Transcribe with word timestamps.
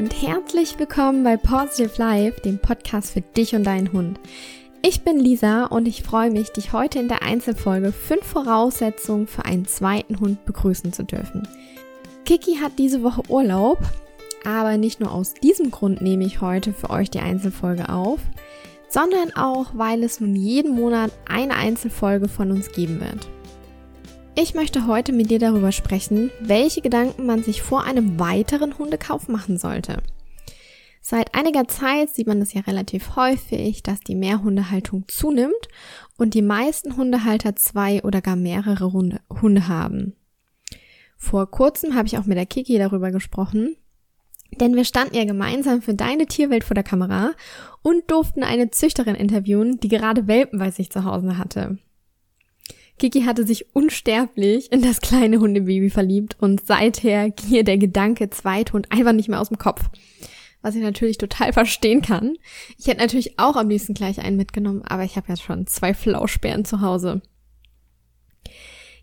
und 0.00 0.22
herzlich 0.22 0.78
willkommen 0.78 1.24
bei 1.24 1.36
Positive 1.36 1.92
Life, 1.98 2.40
dem 2.40 2.58
Podcast 2.58 3.12
für 3.12 3.20
dich 3.20 3.54
und 3.54 3.64
deinen 3.64 3.92
Hund. 3.92 4.18
Ich 4.80 5.02
bin 5.02 5.18
Lisa 5.18 5.66
und 5.66 5.86
ich 5.86 6.02
freue 6.02 6.30
mich, 6.30 6.48
dich 6.48 6.72
heute 6.72 6.98
in 6.98 7.08
der 7.08 7.20
Einzelfolge 7.20 7.92
5 7.92 8.24
Voraussetzungen 8.24 9.26
für 9.26 9.44
einen 9.44 9.66
zweiten 9.66 10.18
Hund 10.18 10.46
begrüßen 10.46 10.94
zu 10.94 11.04
dürfen. 11.04 11.46
Kiki 12.24 12.54
hat 12.54 12.78
diese 12.78 13.02
Woche 13.02 13.20
Urlaub, 13.28 13.78
aber 14.42 14.78
nicht 14.78 15.00
nur 15.00 15.12
aus 15.12 15.34
diesem 15.34 15.70
Grund 15.70 16.00
nehme 16.00 16.24
ich 16.24 16.40
heute 16.40 16.72
für 16.72 16.88
euch 16.88 17.10
die 17.10 17.20
Einzelfolge 17.20 17.90
auf, 17.90 18.20
sondern 18.88 19.36
auch, 19.36 19.66
weil 19.74 20.02
es 20.02 20.18
nun 20.18 20.34
jeden 20.34 20.74
Monat 20.74 21.10
eine 21.28 21.56
Einzelfolge 21.56 22.28
von 22.28 22.52
uns 22.52 22.72
geben 22.72 23.02
wird. 23.02 23.28
Ich 24.42 24.54
möchte 24.54 24.86
heute 24.86 25.12
mit 25.12 25.30
dir 25.30 25.38
darüber 25.38 25.70
sprechen, 25.70 26.30
welche 26.40 26.80
Gedanken 26.80 27.26
man 27.26 27.42
sich 27.42 27.60
vor 27.60 27.84
einem 27.84 28.18
weiteren 28.18 28.78
Hundekauf 28.78 29.28
machen 29.28 29.58
sollte. 29.58 30.02
Seit 31.02 31.34
einiger 31.34 31.68
Zeit 31.68 32.08
sieht 32.08 32.26
man 32.26 32.40
es 32.40 32.54
ja 32.54 32.62
relativ 32.62 33.16
häufig, 33.16 33.82
dass 33.82 34.00
die 34.00 34.14
Mehrhundehaltung 34.14 35.04
zunimmt 35.08 35.68
und 36.16 36.32
die 36.32 36.40
meisten 36.40 36.96
Hundehalter 36.96 37.54
zwei 37.54 38.02
oder 38.02 38.22
gar 38.22 38.36
mehrere 38.36 38.94
Hunde, 38.94 39.20
Hunde 39.42 39.68
haben. 39.68 40.16
Vor 41.18 41.50
kurzem 41.50 41.94
habe 41.94 42.08
ich 42.08 42.16
auch 42.16 42.24
mit 42.24 42.38
der 42.38 42.46
Kiki 42.46 42.78
darüber 42.78 43.10
gesprochen, 43.10 43.76
denn 44.58 44.74
wir 44.74 44.86
standen 44.86 45.16
ja 45.16 45.26
gemeinsam 45.26 45.82
für 45.82 45.92
deine 45.92 46.24
Tierwelt 46.24 46.64
vor 46.64 46.74
der 46.74 46.84
Kamera 46.84 47.32
und 47.82 48.10
durften 48.10 48.42
eine 48.42 48.70
Züchterin 48.70 49.16
interviewen, 49.16 49.80
die 49.80 49.88
gerade 49.88 50.28
Welpen 50.28 50.58
bei 50.58 50.70
sich 50.70 50.88
zu 50.90 51.04
Hause 51.04 51.36
hatte. 51.36 51.76
Kiki 53.00 53.22
hatte 53.22 53.46
sich 53.46 53.74
unsterblich 53.74 54.70
in 54.70 54.82
das 54.82 55.00
kleine 55.00 55.40
Hundebaby 55.40 55.88
verliebt 55.88 56.36
und 56.38 56.66
seither 56.66 57.30
ging 57.30 57.50
ihr 57.50 57.64
der 57.64 57.78
Gedanke 57.78 58.28
Zweithund 58.28 58.92
einfach 58.92 59.12
nicht 59.12 59.28
mehr 59.30 59.40
aus 59.40 59.48
dem 59.48 59.56
Kopf. 59.56 59.88
Was 60.60 60.74
ich 60.74 60.82
natürlich 60.82 61.16
total 61.16 61.54
verstehen 61.54 62.02
kann. 62.02 62.36
Ich 62.78 62.86
hätte 62.86 63.00
natürlich 63.00 63.38
auch 63.38 63.56
am 63.56 63.70
liebsten 63.70 63.94
gleich 63.94 64.20
einen 64.20 64.36
mitgenommen, 64.36 64.82
aber 64.82 65.02
ich 65.04 65.16
habe 65.16 65.28
ja 65.28 65.36
schon 65.36 65.66
zwei 65.66 65.94
Flauschbären 65.94 66.66
zu 66.66 66.82
Hause. 66.82 67.22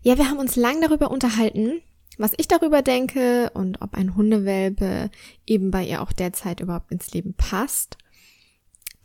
Ja, 0.02 0.16
wir 0.16 0.30
haben 0.30 0.38
uns 0.38 0.54
lang 0.54 0.80
darüber 0.80 1.10
unterhalten, 1.10 1.82
was 2.18 2.34
ich 2.36 2.46
darüber 2.46 2.82
denke 2.82 3.50
und 3.54 3.82
ob 3.82 3.94
ein 3.94 4.14
Hundewelpe 4.14 5.10
eben 5.44 5.72
bei 5.72 5.84
ihr 5.84 6.02
auch 6.02 6.12
derzeit 6.12 6.60
überhaupt 6.60 6.92
ins 6.92 7.12
Leben 7.12 7.34
passt. 7.34 7.98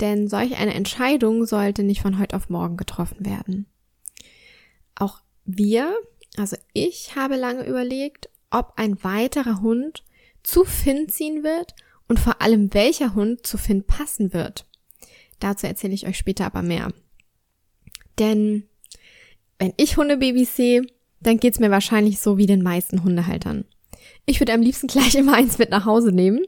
Denn 0.02 0.28
solch 0.28 0.56
eine 0.58 0.76
Entscheidung 0.76 1.48
sollte 1.48 1.82
nicht 1.82 2.02
von 2.04 2.20
heute 2.20 2.36
auf 2.36 2.50
morgen 2.50 2.78
getroffen 2.78 3.26
werden. 3.26 3.66
Wir, 5.46 5.96
also 6.38 6.58
ich 6.74 7.16
habe 7.16 7.36
lange 7.36 7.66
überlegt, 7.66 8.30
ob 8.50 8.74
ein 8.78 9.04
weiterer 9.04 9.62
Hund 9.62 10.04
zu 10.44 10.64
Finn 10.64 11.10
ziehen 11.10 11.44
wird 11.44 11.76
und 12.08 12.20
vor 12.20 12.42
allem 12.42 12.74
welcher 12.74 13.16
Hund 13.16 13.46
zu 13.46 13.58
Finn 13.58 13.84
passen 13.84 14.34
wird. 14.34 14.66
Dazu 15.40 15.68
erzähle 15.68 15.94
ich 15.94 16.08
euch 16.08 16.18
später 16.18 16.46
aber 16.46 16.62
mehr. 16.62 16.94
Denn 18.20 18.64
wenn 19.58 19.74
ich 19.78 19.98
Hundebabys 19.98 20.56
sehe, 20.56 20.84
dann 21.20 21.38
geht's 21.38 21.60
mir 21.60 21.72
wahrscheinlich 21.72 22.20
so 22.20 22.38
wie 22.38 22.46
den 22.46 22.62
meisten 22.62 23.04
Hundehaltern. 23.04 23.66
Ich 24.26 24.40
würde 24.40 24.54
am 24.54 24.62
liebsten 24.62 24.88
gleich 24.88 25.16
immer 25.16 25.34
eins 25.34 25.58
mit 25.58 25.70
nach 25.70 25.86
Hause 25.86 26.12
nehmen. 26.12 26.46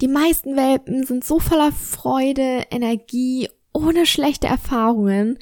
Die 0.00 0.08
meisten 0.08 0.56
Welpen 0.56 1.04
sind 1.04 1.24
so 1.24 1.38
voller 1.38 1.72
Freude, 1.72 2.64
Energie, 2.70 3.48
ohne 3.72 4.06
schlechte 4.06 4.46
Erfahrungen, 4.46 5.38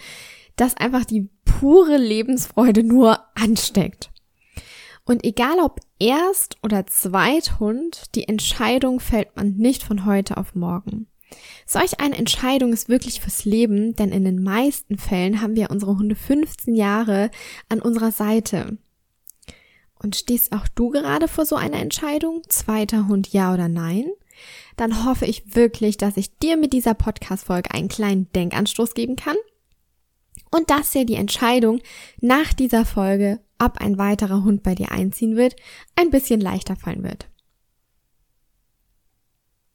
dass 0.56 0.76
einfach 0.76 1.04
die 1.04 1.28
pure 1.58 1.96
Lebensfreude 1.96 2.84
nur 2.84 3.18
ansteckt. 3.34 4.10
Und 5.04 5.24
egal 5.24 5.58
ob 5.60 5.80
Erst- 5.98 6.56
oder 6.62 6.86
Zweithund, 6.86 8.14
die 8.14 8.28
Entscheidung 8.28 9.00
fällt 9.00 9.34
man 9.34 9.56
nicht 9.56 9.82
von 9.82 10.04
heute 10.06 10.36
auf 10.36 10.54
morgen. 10.54 11.08
Solch 11.66 11.98
eine 11.98 12.16
Entscheidung 12.16 12.72
ist 12.72 12.88
wirklich 12.88 13.20
fürs 13.20 13.44
Leben, 13.44 13.96
denn 13.96 14.12
in 14.12 14.24
den 14.24 14.42
meisten 14.42 14.98
Fällen 14.98 15.40
haben 15.40 15.56
wir 15.56 15.70
unsere 15.70 15.98
Hunde 15.98 16.14
15 16.14 16.76
Jahre 16.76 17.30
an 17.68 17.80
unserer 17.80 18.12
Seite. 18.12 18.78
Und 20.00 20.14
stehst 20.14 20.52
auch 20.52 20.68
du 20.68 20.90
gerade 20.90 21.26
vor 21.26 21.44
so 21.44 21.56
einer 21.56 21.80
Entscheidung, 21.80 22.42
zweiter 22.48 23.08
Hund 23.08 23.32
ja 23.32 23.52
oder 23.52 23.66
nein? 23.66 24.06
Dann 24.76 25.04
hoffe 25.04 25.26
ich 25.26 25.56
wirklich, 25.56 25.96
dass 25.96 26.16
ich 26.16 26.38
dir 26.38 26.56
mit 26.56 26.72
dieser 26.72 26.94
Podcast-Folge 26.94 27.72
einen 27.72 27.88
kleinen 27.88 28.30
Denkanstoß 28.32 28.94
geben 28.94 29.16
kann 29.16 29.36
und 30.50 30.70
dass 30.70 30.90
dir 30.90 31.04
die 31.04 31.14
Entscheidung 31.14 31.80
nach 32.20 32.52
dieser 32.52 32.84
Folge, 32.84 33.40
ob 33.58 33.78
ein 33.78 33.98
weiterer 33.98 34.44
Hund 34.44 34.62
bei 34.62 34.74
dir 34.74 34.92
einziehen 34.92 35.36
wird, 35.36 35.56
ein 35.96 36.10
bisschen 36.10 36.40
leichter 36.40 36.76
fallen 36.76 37.02
wird. 37.02 37.28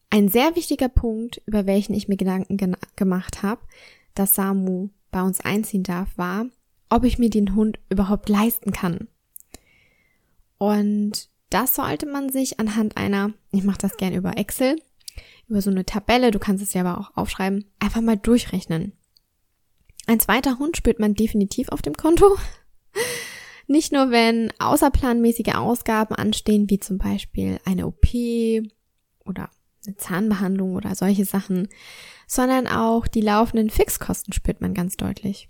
Ein 0.09 0.29
sehr 0.29 0.55
wichtiger 0.55 0.89
Punkt, 0.89 1.41
über 1.45 1.65
welchen 1.65 1.93
ich 1.93 2.07
mir 2.07 2.17
Gedanken 2.17 2.57
ge 2.57 2.73
gemacht 2.95 3.41
habe, 3.41 3.61
dass 4.13 4.35
Samu 4.35 4.89
bei 5.11 5.21
uns 5.21 5.41
einziehen 5.41 5.83
darf, 5.83 6.17
war, 6.17 6.45
ob 6.89 7.03
ich 7.03 7.17
mir 7.17 7.29
den 7.29 7.55
Hund 7.55 7.79
überhaupt 7.89 8.29
leisten 8.29 8.71
kann. 8.71 9.07
Und 10.59 11.29
das 11.49 11.75
sollte 11.75 12.05
man 12.05 12.29
sich 12.29 12.59
anhand 12.59 12.95
einer, 12.95 13.33
ich 13.51 13.63
mache 13.63 13.79
das 13.79 13.97
gerne 13.97 14.15
über 14.15 14.37
Excel, 14.37 14.79
über 15.47 15.61
so 15.61 15.69
eine 15.69 15.85
Tabelle, 15.85 16.31
du 16.31 16.39
kannst 16.39 16.63
es 16.63 16.73
ja 16.73 16.81
aber 16.81 16.99
auch 16.99 17.17
aufschreiben, 17.17 17.65
einfach 17.79 18.01
mal 18.01 18.17
durchrechnen. 18.17 18.93
Ein 20.05 20.19
zweiter 20.19 20.59
Hund 20.59 20.77
spürt 20.77 20.99
man 20.99 21.13
definitiv 21.13 21.69
auf 21.69 21.81
dem 21.81 21.93
Konto. 21.93 22.37
Nicht 23.67 23.93
nur, 23.93 24.11
wenn 24.11 24.51
außerplanmäßige 24.59 25.55
Ausgaben 25.55 26.15
anstehen, 26.15 26.69
wie 26.69 26.79
zum 26.79 26.97
Beispiel 26.97 27.59
eine 27.65 27.87
OP 27.87 28.07
oder 29.25 29.49
eine 29.85 29.95
Zahnbehandlung 29.95 30.75
oder 30.75 30.95
solche 30.95 31.25
Sachen, 31.25 31.69
sondern 32.27 32.67
auch 32.67 33.07
die 33.07 33.21
laufenden 33.21 33.69
Fixkosten 33.69 34.33
spürt 34.33 34.61
man 34.61 34.73
ganz 34.73 34.97
deutlich. 34.97 35.47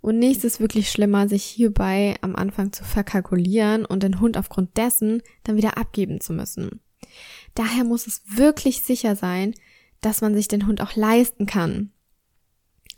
Und 0.00 0.18
nichts 0.18 0.44
ist 0.44 0.60
wirklich 0.60 0.90
schlimmer, 0.90 1.28
sich 1.28 1.42
hierbei 1.42 2.16
am 2.20 2.36
Anfang 2.36 2.72
zu 2.72 2.84
verkalkulieren 2.84 3.84
und 3.84 4.02
den 4.02 4.20
Hund 4.20 4.36
aufgrund 4.36 4.76
dessen 4.76 5.22
dann 5.42 5.56
wieder 5.56 5.76
abgeben 5.76 6.20
zu 6.20 6.32
müssen. 6.32 6.80
Daher 7.54 7.84
muss 7.84 8.06
es 8.06 8.22
wirklich 8.26 8.82
sicher 8.82 9.16
sein, 9.16 9.54
dass 10.00 10.20
man 10.20 10.34
sich 10.34 10.46
den 10.46 10.66
Hund 10.66 10.80
auch 10.80 10.94
leisten 10.94 11.46
kann. 11.46 11.90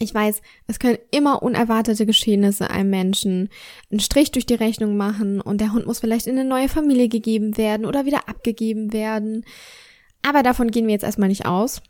Ich 0.01 0.15
weiß, 0.15 0.41
es 0.69 0.79
können 0.79 0.99
immer 1.11 1.43
unerwartete 1.43 2.07
Geschehnisse 2.07 2.71
einem 2.71 2.89
Menschen 2.89 3.49
einen 3.91 3.99
Strich 3.99 4.31
durch 4.31 4.47
die 4.47 4.55
Rechnung 4.55 4.97
machen 4.97 5.41
und 5.41 5.61
der 5.61 5.73
Hund 5.73 5.87
muss 5.87 5.99
vielleicht 5.99 6.29
in 6.29 6.39
eine 6.39 6.49
neue 6.49 6.69
Familie 6.69 7.09
gegeben 7.09 7.57
werden 7.57 7.85
oder 7.85 8.07
wieder 8.07 8.29
abgegeben 8.29 8.93
werden. 8.93 9.45
Aber 10.23 10.45
davon 10.45 10.71
gehen 10.71 10.87
wir 10.87 10.93
jetzt 10.93 11.05
erstmal 11.05 11.29
nicht 11.29 11.47
aus. 11.47 11.83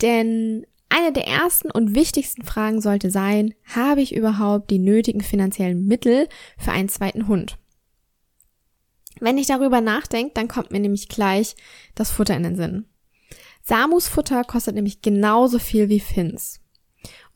Denn 0.00 0.64
eine 0.88 1.12
der 1.12 1.26
ersten 1.26 1.72
und 1.72 1.96
wichtigsten 1.96 2.44
Fragen 2.44 2.80
sollte 2.80 3.10
sein, 3.10 3.54
habe 3.64 4.00
ich 4.00 4.14
überhaupt 4.14 4.70
die 4.70 4.78
nötigen 4.78 5.22
finanziellen 5.22 5.86
Mittel 5.86 6.28
für 6.56 6.70
einen 6.70 6.88
zweiten 6.88 7.26
Hund? 7.26 7.58
Wenn 9.18 9.38
ich 9.38 9.48
darüber 9.48 9.80
nachdenke, 9.80 10.32
dann 10.34 10.46
kommt 10.46 10.70
mir 10.70 10.80
nämlich 10.80 11.08
gleich 11.08 11.56
das 11.96 12.12
Futter 12.12 12.36
in 12.36 12.44
den 12.44 12.56
Sinn. 12.56 12.84
Samus 13.62 14.06
Futter 14.06 14.44
kostet 14.44 14.76
nämlich 14.76 15.02
genauso 15.02 15.58
viel 15.58 15.88
wie 15.88 16.00
Finns. 16.00 16.60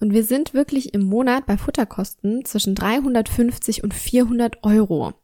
Und 0.01 0.13
wir 0.13 0.25
sind 0.25 0.55
wirklich 0.55 0.95
im 0.95 1.03
Monat 1.03 1.47
bei 1.47 1.57
Futterkosten 1.57 2.45
zwischen 2.45 2.75
350 2.75 3.83
und 3.83 3.95
400 3.95 4.63
Euro. 4.63 5.15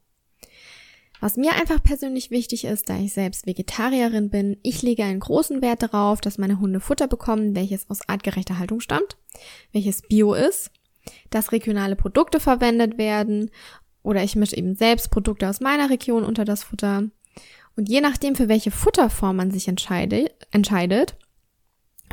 Was 1.21 1.37
mir 1.37 1.53
einfach 1.53 1.81
persönlich 1.81 2.29
wichtig 2.29 2.65
ist, 2.65 2.89
da 2.89 2.97
ich 2.97 3.13
selbst 3.13 3.47
Vegetarierin 3.47 4.29
bin, 4.29 4.57
ich 4.63 4.81
lege 4.81 5.03
einen 5.03 5.21
großen 5.21 5.61
Wert 5.61 5.81
darauf, 5.81 6.19
dass 6.19 6.37
meine 6.37 6.59
Hunde 6.59 6.81
Futter 6.81 7.07
bekommen, 7.07 7.55
welches 7.55 7.89
aus 7.89 8.07
artgerechter 8.07 8.59
Haltung 8.59 8.81
stammt, 8.81 9.17
welches 9.71 10.01
Bio 10.01 10.33
ist, 10.33 10.71
dass 11.29 11.51
regionale 11.51 11.95
Produkte 11.95 12.39
verwendet 12.39 12.97
werden 12.97 13.49
oder 14.03 14.23
ich 14.23 14.35
mische 14.35 14.57
eben 14.57 14.75
selbst 14.75 15.09
Produkte 15.09 15.49
aus 15.49 15.61
meiner 15.61 15.89
Region 15.89 16.23
unter 16.23 16.45
das 16.45 16.63
Futter. 16.63 17.09
Und 17.75 17.89
je 17.89 18.01
nachdem, 18.01 18.35
für 18.35 18.47
welche 18.47 18.71
Futterform 18.71 19.37
man 19.37 19.51
sich 19.51 19.67
entscheidet, 19.67 20.31
entscheidet 20.51 21.15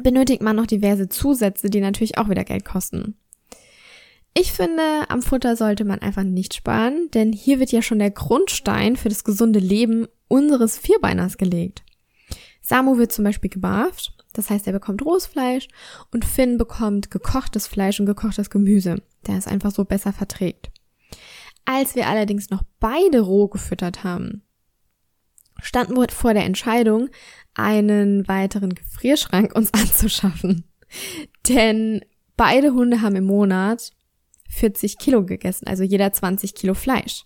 benötigt 0.03 0.43
man 0.43 0.57
noch 0.57 0.67
diverse 0.67 1.09
Zusätze, 1.09 1.71
die 1.71 1.81
natürlich 1.81 2.19
auch 2.19 2.29
wieder 2.29 2.45
Geld 2.45 2.65
kosten. 2.65 3.17
Ich 4.35 4.53
finde, 4.53 4.83
am 5.09 5.21
Futter 5.21 5.57
sollte 5.57 5.85
man 5.85 5.99
einfach 5.99 6.23
nicht 6.23 6.55
sparen, 6.55 7.11
denn 7.13 7.33
hier 7.33 7.61
wird 7.61 7.71
ja 7.71 7.83
schon 7.83 7.99
der 7.99 8.11
Grundstein 8.11 8.97
für 8.97 9.11
das 9.11 9.25
gesunde 9.25 9.59
Leben 9.59 10.07
unseres 10.29 10.79
Vierbeiners 10.79 11.37
gelegt. 11.37 11.83
Samu 12.63 12.97
wird 12.97 13.13
zum 13.13 13.25
Beispiel 13.25 13.51
gebarft, 13.51 14.17
das 14.33 14.49
heißt, 14.49 14.67
er 14.67 14.73
bekommt 14.73 15.05
rohes 15.05 15.27
Fleisch 15.27 15.69
und 16.13 16.25
Finn 16.25 16.57
bekommt 16.57 17.11
gekochtes 17.11 17.67
Fleisch 17.67 18.01
und 18.01 18.07
gekochtes 18.07 18.49
Gemüse, 18.49 19.03
der 19.27 19.37
es 19.37 19.47
einfach 19.47 19.71
so 19.71 19.85
besser 19.85 20.15
verträgt. 20.15 20.71
Als 21.67 21.95
wir 21.95 22.09
allerdings 22.09 22.49
noch 22.49 22.63
beide 22.81 23.21
roh 23.21 23.49
gefüttert 23.49 24.03
haben, 24.03 24.43
standen 25.61 25.97
wir 25.97 26.09
vor 26.09 26.33
der 26.33 26.45
Entscheidung, 26.45 27.11
einen 27.55 28.27
weiteren 28.29 28.75
Gefrierschrank 28.75 29.55
uns 29.55 29.73
anzuschaffen. 29.75 30.65
Denn 31.49 32.05
beide 32.37 32.73
Hunde 32.73 33.03
haben 33.03 33.17
im 33.17 33.25
Monat 33.25 33.93
40 34.49 34.99
Kilo 34.99 35.25
gegessen, 35.25 35.67
also 35.67 35.83
jeder 35.83 36.13
20 36.13 36.55
Kilo 36.55 36.75
Fleisch. 36.75 37.25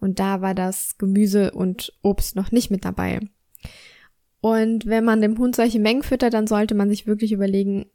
Und 0.00 0.18
da 0.18 0.40
war 0.40 0.54
das 0.54 0.98
Gemüse 0.98 1.50
und 1.52 1.92
Obst 2.02 2.36
noch 2.36 2.52
nicht 2.52 2.70
mit 2.70 2.84
dabei. 2.84 3.20
Und 4.40 4.86
wenn 4.86 5.04
man 5.04 5.22
dem 5.22 5.38
Hund 5.38 5.56
solche 5.56 5.80
Mengen 5.80 6.02
füttert, 6.02 6.34
dann 6.34 6.46
sollte 6.46 6.74
man 6.74 6.90
sich 6.90 7.06
wirklich 7.06 7.32
überlegen, 7.32 7.86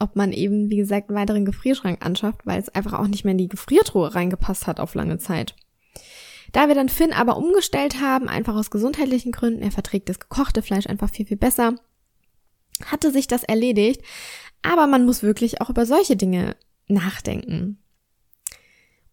ob 0.00 0.16
man 0.16 0.32
eben, 0.32 0.68
wie 0.68 0.76
gesagt, 0.76 1.08
einen 1.08 1.18
weiteren 1.18 1.44
Gefrierschrank 1.44 2.04
anschafft, 2.04 2.44
weil 2.44 2.58
es 2.58 2.68
einfach 2.68 2.94
auch 2.94 3.06
nicht 3.06 3.24
mehr 3.24 3.32
in 3.32 3.38
die 3.38 3.48
Gefriertruhe 3.48 4.12
reingepasst 4.12 4.66
hat 4.66 4.80
auf 4.80 4.96
lange 4.96 5.18
Zeit. 5.18 5.54
Da 6.52 6.68
wir 6.68 6.74
dann 6.74 6.88
Finn 6.88 7.12
aber 7.12 7.38
umgestellt 7.38 8.00
haben, 8.00 8.28
einfach 8.28 8.54
aus 8.54 8.70
gesundheitlichen 8.70 9.32
Gründen, 9.32 9.62
er 9.62 9.72
verträgt 9.72 10.08
das 10.08 10.20
gekochte 10.20 10.62
Fleisch 10.62 10.86
einfach 10.86 11.10
viel, 11.10 11.26
viel 11.26 11.38
besser, 11.38 11.76
hatte 12.84 13.10
sich 13.10 13.26
das 13.26 13.42
erledigt. 13.42 14.02
Aber 14.62 14.86
man 14.86 15.04
muss 15.04 15.22
wirklich 15.22 15.60
auch 15.60 15.70
über 15.70 15.86
solche 15.86 16.16
Dinge 16.16 16.56
nachdenken. 16.86 17.78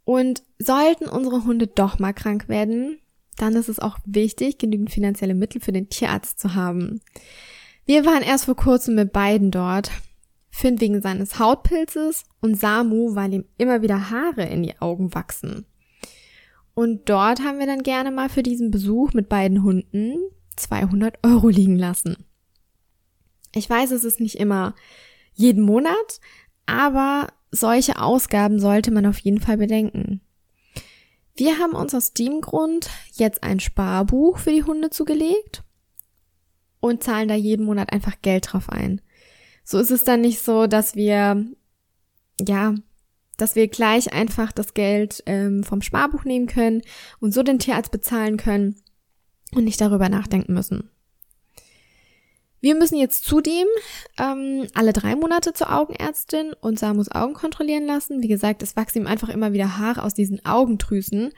Und 0.03 0.43
sollten 0.57 1.07
unsere 1.07 1.45
Hunde 1.45 1.67
doch 1.67 1.99
mal 1.99 2.13
krank 2.13 2.49
werden, 2.49 2.99
dann 3.37 3.55
ist 3.55 3.69
es 3.69 3.79
auch 3.79 3.97
wichtig, 4.05 4.57
genügend 4.57 4.91
finanzielle 4.91 5.35
Mittel 5.35 5.61
für 5.61 5.71
den 5.71 5.89
Tierarzt 5.89 6.39
zu 6.39 6.55
haben. 6.55 7.01
Wir 7.85 8.05
waren 8.05 8.21
erst 8.21 8.45
vor 8.45 8.55
kurzem 8.55 8.95
mit 8.95 9.13
beiden 9.13 9.49
dort. 9.49 9.91
Finn 10.51 10.81
wegen 10.81 11.01
seines 11.01 11.39
Hautpilzes 11.39 12.25
und 12.41 12.59
Samu, 12.59 13.15
weil 13.15 13.33
ihm 13.33 13.45
immer 13.57 13.81
wieder 13.81 14.09
Haare 14.09 14.43
in 14.43 14.63
die 14.63 14.79
Augen 14.81 15.13
wachsen. 15.13 15.65
Und 16.73 17.09
dort 17.09 17.41
haben 17.41 17.59
wir 17.59 17.65
dann 17.65 17.83
gerne 17.83 18.11
mal 18.11 18.29
für 18.29 18.43
diesen 18.43 18.71
Besuch 18.71 19.13
mit 19.13 19.29
beiden 19.29 19.63
Hunden 19.63 20.15
200 20.55 21.19
Euro 21.23 21.49
liegen 21.49 21.77
lassen. 21.77 22.25
Ich 23.53 23.69
weiß, 23.69 23.91
es 23.91 24.03
ist 24.03 24.19
nicht 24.19 24.35
immer 24.35 24.75
jeden 25.33 25.63
Monat, 25.63 26.19
aber 26.65 27.27
solche 27.51 28.01
Ausgaben 28.01 28.59
sollte 28.59 28.91
man 28.91 29.05
auf 29.05 29.19
jeden 29.19 29.39
Fall 29.39 29.57
bedenken. 29.57 30.21
Wir 31.35 31.57
haben 31.57 31.73
uns 31.73 31.95
aus 31.95 32.13
dem 32.13 32.41
Grund 32.41 32.89
jetzt 33.13 33.43
ein 33.43 33.59
Sparbuch 33.59 34.37
für 34.37 34.51
die 34.51 34.63
Hunde 34.63 34.89
zugelegt 34.89 35.63
und 36.79 37.01
zahlen 37.01 37.27
da 37.27 37.35
jeden 37.35 37.65
Monat 37.65 37.91
einfach 37.91 38.21
Geld 38.21 38.51
drauf 38.51 38.69
ein. 38.69 39.01
So 39.63 39.79
ist 39.79 39.91
es 39.91 40.03
dann 40.03 40.21
nicht 40.21 40.41
so, 40.41 40.67
dass 40.67 40.95
wir, 40.95 41.45
ja, 42.41 42.75
dass 43.41 43.55
wir 43.55 43.67
gleich 43.67 44.13
einfach 44.13 44.51
das 44.51 44.73
Geld 44.73 45.23
ähm, 45.25 45.63
vom 45.63 45.81
Sparbuch 45.81 46.23
nehmen 46.23 46.47
können 46.47 46.81
und 47.19 47.33
so 47.33 47.43
den 47.43 47.59
Tierarzt 47.59 47.91
bezahlen 47.91 48.37
können 48.37 48.75
und 49.53 49.63
nicht 49.63 49.81
darüber 49.81 50.09
nachdenken 50.09 50.53
müssen. 50.53 50.89
Wir 52.61 52.75
müssen 52.75 52.97
jetzt 52.97 53.23
zudem 53.23 53.67
ähm, 54.19 54.67
alle 54.73 54.91
drei 54.91 55.15
Monate 55.15 55.53
zur 55.53 55.73
Augenärztin 55.73 56.53
und 56.59 56.77
Samus 56.77 57.09
Augen 57.09 57.33
kontrollieren 57.33 57.85
lassen. 57.85 58.21
Wie 58.21 58.27
gesagt, 58.27 58.61
es 58.61 58.75
wachsen 58.75 58.99
ihm 58.99 59.07
einfach 59.07 59.29
immer 59.29 59.53
wieder 59.53 59.77
Haare 59.77 60.03
aus 60.03 60.13
diesen 60.13 60.45
Augendrüsen 60.45 61.31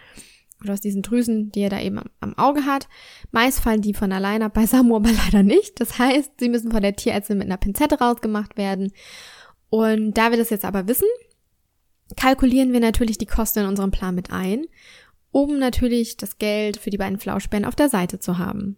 oder 0.63 0.74
aus 0.74 0.81
diesen 0.81 1.03
Drüsen, 1.03 1.51
die 1.51 1.62
er 1.62 1.69
da 1.69 1.80
eben 1.80 2.00
am, 2.00 2.09
am 2.19 2.38
Auge 2.38 2.65
hat. 2.65 2.88
Meist 3.31 3.59
fallen 3.59 3.81
die 3.81 3.94
von 3.94 4.12
alleine 4.12 4.45
ab, 4.45 4.53
bei 4.56 4.65
Samu 4.65 4.95
aber 4.95 5.12
leider 5.25 5.44
nicht. 5.44 5.80
Das 5.80 6.00
heißt, 6.00 6.31
sie 6.39 6.50
müssen 6.50 6.71
von 6.71 6.81
der 6.81 6.95
Tierärztin 6.95 7.38
mit 7.38 7.48
einer 7.48 7.57
Pinzette 7.57 8.00
rausgemacht 8.00 8.57
werden. 8.57 8.92
Und 9.69 10.15
da 10.15 10.31
wir 10.31 10.38
das 10.38 10.50
jetzt 10.50 10.65
aber 10.65 10.88
wissen, 10.88 11.07
kalkulieren 12.15 12.73
wir 12.73 12.79
natürlich 12.79 13.17
die 13.17 13.25
Kosten 13.25 13.59
in 13.59 13.65
unserem 13.65 13.91
Plan 13.91 14.15
mit 14.15 14.31
ein, 14.31 14.65
um 15.31 15.57
natürlich 15.59 16.17
das 16.17 16.37
Geld 16.37 16.77
für 16.77 16.89
die 16.89 16.97
beiden 16.97 17.19
Flauschbären 17.19 17.65
auf 17.65 17.75
der 17.75 17.89
Seite 17.89 18.19
zu 18.19 18.37
haben. 18.37 18.77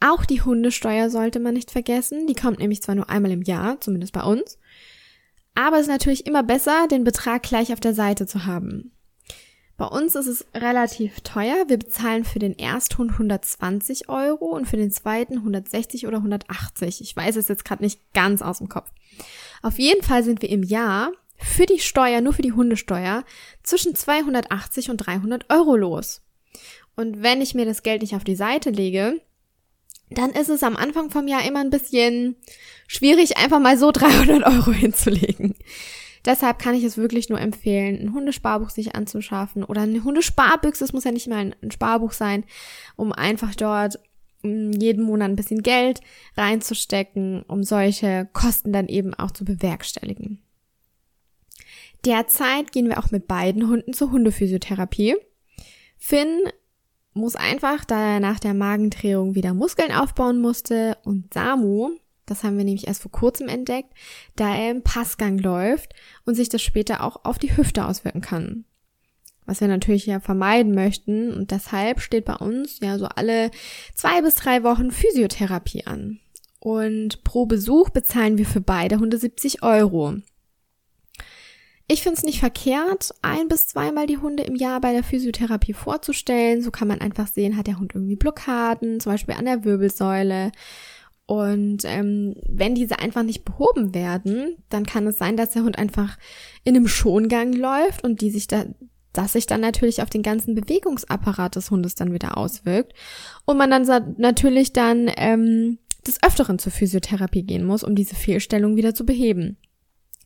Auch 0.00 0.24
die 0.24 0.42
Hundesteuer 0.42 1.08
sollte 1.08 1.40
man 1.40 1.54
nicht 1.54 1.70
vergessen. 1.70 2.26
Die 2.26 2.34
kommt 2.34 2.58
nämlich 2.58 2.82
zwar 2.82 2.94
nur 2.94 3.08
einmal 3.08 3.30
im 3.30 3.42
Jahr, 3.42 3.80
zumindest 3.80 4.12
bei 4.12 4.22
uns. 4.22 4.58
Aber 5.54 5.76
es 5.76 5.82
ist 5.82 5.88
natürlich 5.88 6.26
immer 6.26 6.42
besser, 6.42 6.88
den 6.88 7.04
Betrag 7.04 7.42
gleich 7.42 7.72
auf 7.72 7.80
der 7.80 7.94
Seite 7.94 8.26
zu 8.26 8.44
haben. 8.44 8.92
Bei 9.76 9.86
uns 9.86 10.14
ist 10.14 10.26
es 10.26 10.46
relativ 10.54 11.20
teuer. 11.22 11.64
Wir 11.66 11.78
bezahlen 11.78 12.24
für 12.24 12.38
den 12.38 12.56
Ersthund 12.56 13.12
120 13.12 14.08
Euro 14.08 14.46
und 14.46 14.66
für 14.66 14.76
den 14.76 14.90
zweiten 14.90 15.38
160 15.38 16.06
oder 16.06 16.18
180. 16.18 17.00
Ich 17.00 17.16
weiß 17.16 17.36
es 17.36 17.48
jetzt 17.48 17.64
gerade 17.64 17.82
nicht 17.82 18.12
ganz 18.12 18.40
aus 18.40 18.58
dem 18.58 18.68
Kopf. 18.68 18.90
Auf 19.62 19.78
jeden 19.78 20.02
Fall 20.02 20.22
sind 20.22 20.42
wir 20.42 20.50
im 20.50 20.62
Jahr 20.62 21.10
für 21.36 21.66
die 21.66 21.78
Steuer, 21.78 22.20
nur 22.20 22.32
für 22.32 22.42
die 22.42 22.52
Hundesteuer, 22.52 23.24
zwischen 23.62 23.94
280 23.94 24.90
und 24.90 24.98
300 24.98 25.50
Euro 25.50 25.76
los. 25.76 26.22
Und 26.96 27.22
wenn 27.22 27.40
ich 27.40 27.54
mir 27.54 27.64
das 27.64 27.82
Geld 27.82 28.02
nicht 28.02 28.14
auf 28.14 28.24
die 28.24 28.36
Seite 28.36 28.70
lege, 28.70 29.20
dann 30.10 30.30
ist 30.30 30.48
es 30.48 30.62
am 30.62 30.76
Anfang 30.76 31.10
vom 31.10 31.26
Jahr 31.28 31.44
immer 31.44 31.60
ein 31.60 31.70
bisschen 31.70 32.36
schwierig, 32.86 33.36
einfach 33.36 33.60
mal 33.60 33.76
so 33.76 33.90
300 33.92 34.44
Euro 34.46 34.72
hinzulegen. 34.72 35.54
Deshalb 36.24 36.58
kann 36.58 36.74
ich 36.74 36.84
es 36.84 36.96
wirklich 36.96 37.28
nur 37.28 37.40
empfehlen, 37.40 38.00
ein 38.00 38.14
Hundesparbuch 38.14 38.70
sich 38.70 38.94
anzuschaffen 38.94 39.62
oder 39.62 39.82
eine 39.82 40.04
Hundesparbüchse. 40.04 40.84
Es 40.84 40.94
muss 40.94 41.04
ja 41.04 41.12
nicht 41.12 41.28
mal 41.28 41.54
ein 41.60 41.70
Sparbuch 41.70 42.12
sein, 42.12 42.44
um 42.96 43.12
einfach 43.12 43.54
dort 43.54 43.98
jeden 44.42 45.04
Monat 45.04 45.30
ein 45.30 45.36
bisschen 45.36 45.62
Geld 45.62 46.00
reinzustecken, 46.36 47.42
um 47.42 47.62
solche 47.62 48.28
Kosten 48.32 48.72
dann 48.72 48.88
eben 48.88 49.14
auch 49.14 49.30
zu 49.30 49.44
bewerkstelligen. 49.44 50.42
Derzeit 52.04 52.72
gehen 52.72 52.88
wir 52.88 52.98
auch 52.98 53.10
mit 53.10 53.26
beiden 53.26 53.68
Hunden 53.68 53.92
zur 53.92 54.10
Hundephysiotherapie. 54.10 55.16
Finn 55.96 56.42
muss 57.14 57.36
einfach, 57.36 57.84
da 57.84 58.14
er 58.14 58.20
nach 58.20 58.40
der 58.40 58.54
Magendrehung 58.54 59.34
wieder 59.34 59.54
Muskeln 59.54 59.92
aufbauen 59.92 60.40
musste 60.40 60.98
und 61.04 61.32
Samu, 61.32 61.90
das 62.26 62.42
haben 62.42 62.56
wir 62.56 62.64
nämlich 62.64 62.86
erst 62.86 63.02
vor 63.02 63.12
kurzem 63.12 63.48
entdeckt, 63.48 63.92
da 64.36 64.54
er 64.54 64.70
im 64.70 64.82
Passgang 64.82 65.38
läuft 65.38 65.94
und 66.24 66.34
sich 66.34 66.48
das 66.48 66.62
später 66.62 67.02
auch 67.02 67.24
auf 67.24 67.38
die 67.38 67.56
Hüfte 67.56 67.86
auswirken 67.86 68.20
kann. 68.20 68.64
Was 69.46 69.60
wir 69.60 69.68
natürlich 69.68 70.06
ja 70.06 70.20
vermeiden 70.20 70.74
möchten 70.74 71.32
und 71.32 71.50
deshalb 71.50 72.00
steht 72.00 72.24
bei 72.24 72.36
uns 72.36 72.80
ja 72.80 72.98
so 72.98 73.06
alle 73.06 73.50
zwei 73.94 74.22
bis 74.22 74.36
drei 74.36 74.62
Wochen 74.62 74.90
Physiotherapie 74.90 75.86
an. 75.86 76.18
Und 76.60 77.24
pro 77.24 77.44
Besuch 77.44 77.90
bezahlen 77.90 78.38
wir 78.38 78.46
für 78.46 78.62
beide 78.62 78.98
Hunde 78.98 79.18
70 79.18 79.62
Euro. 79.62 80.14
Ich 81.86 82.02
finde 82.02 82.16
es 82.16 82.24
nicht 82.24 82.40
verkehrt, 82.40 83.10
ein 83.20 83.48
bis 83.48 83.66
zweimal 83.66 84.06
die 84.06 84.16
Hunde 84.16 84.42
im 84.44 84.56
Jahr 84.56 84.80
bei 84.80 84.92
der 84.92 85.04
Physiotherapie 85.04 85.74
vorzustellen. 85.74 86.62
So 86.62 86.70
kann 86.70 86.88
man 86.88 87.02
einfach 87.02 87.26
sehen, 87.26 87.58
hat 87.58 87.66
der 87.66 87.78
Hund 87.78 87.92
irgendwie 87.94 88.16
Blockaden, 88.16 89.00
zum 89.00 89.12
Beispiel 89.12 89.34
an 89.34 89.44
der 89.44 89.64
Wirbelsäule. 89.64 90.50
Und 91.26 91.84
ähm, 91.84 92.36
wenn 92.48 92.74
diese 92.74 92.98
einfach 92.98 93.22
nicht 93.22 93.44
behoben 93.44 93.94
werden, 93.94 94.56
dann 94.70 94.86
kann 94.86 95.06
es 95.06 95.18
sein, 95.18 95.36
dass 95.36 95.50
der 95.50 95.62
Hund 95.62 95.78
einfach 95.78 96.18
in 96.64 96.74
einem 96.74 96.88
Schongang 96.88 97.52
läuft 97.52 98.02
und 98.02 98.22
die 98.22 98.30
sich 98.30 98.46
da, 98.46 98.64
das 99.12 99.34
sich 99.34 99.46
dann 99.46 99.60
natürlich 99.60 100.02
auf 100.02 100.10
den 100.10 100.22
ganzen 100.22 100.54
Bewegungsapparat 100.54 101.56
des 101.56 101.70
Hundes 101.70 101.94
dann 101.94 102.12
wieder 102.12 102.38
auswirkt. 102.38 102.94
Und 103.44 103.58
man 103.58 103.70
dann 103.70 104.14
natürlich 104.16 104.72
dann 104.72 105.10
ähm, 105.16 105.78
des 106.06 106.22
Öfteren 106.22 106.58
zur 106.58 106.72
Physiotherapie 106.72 107.42
gehen 107.42 107.64
muss, 107.64 107.84
um 107.84 107.94
diese 107.94 108.14
Fehlstellung 108.14 108.76
wieder 108.76 108.94
zu 108.94 109.04
beheben. 109.04 109.58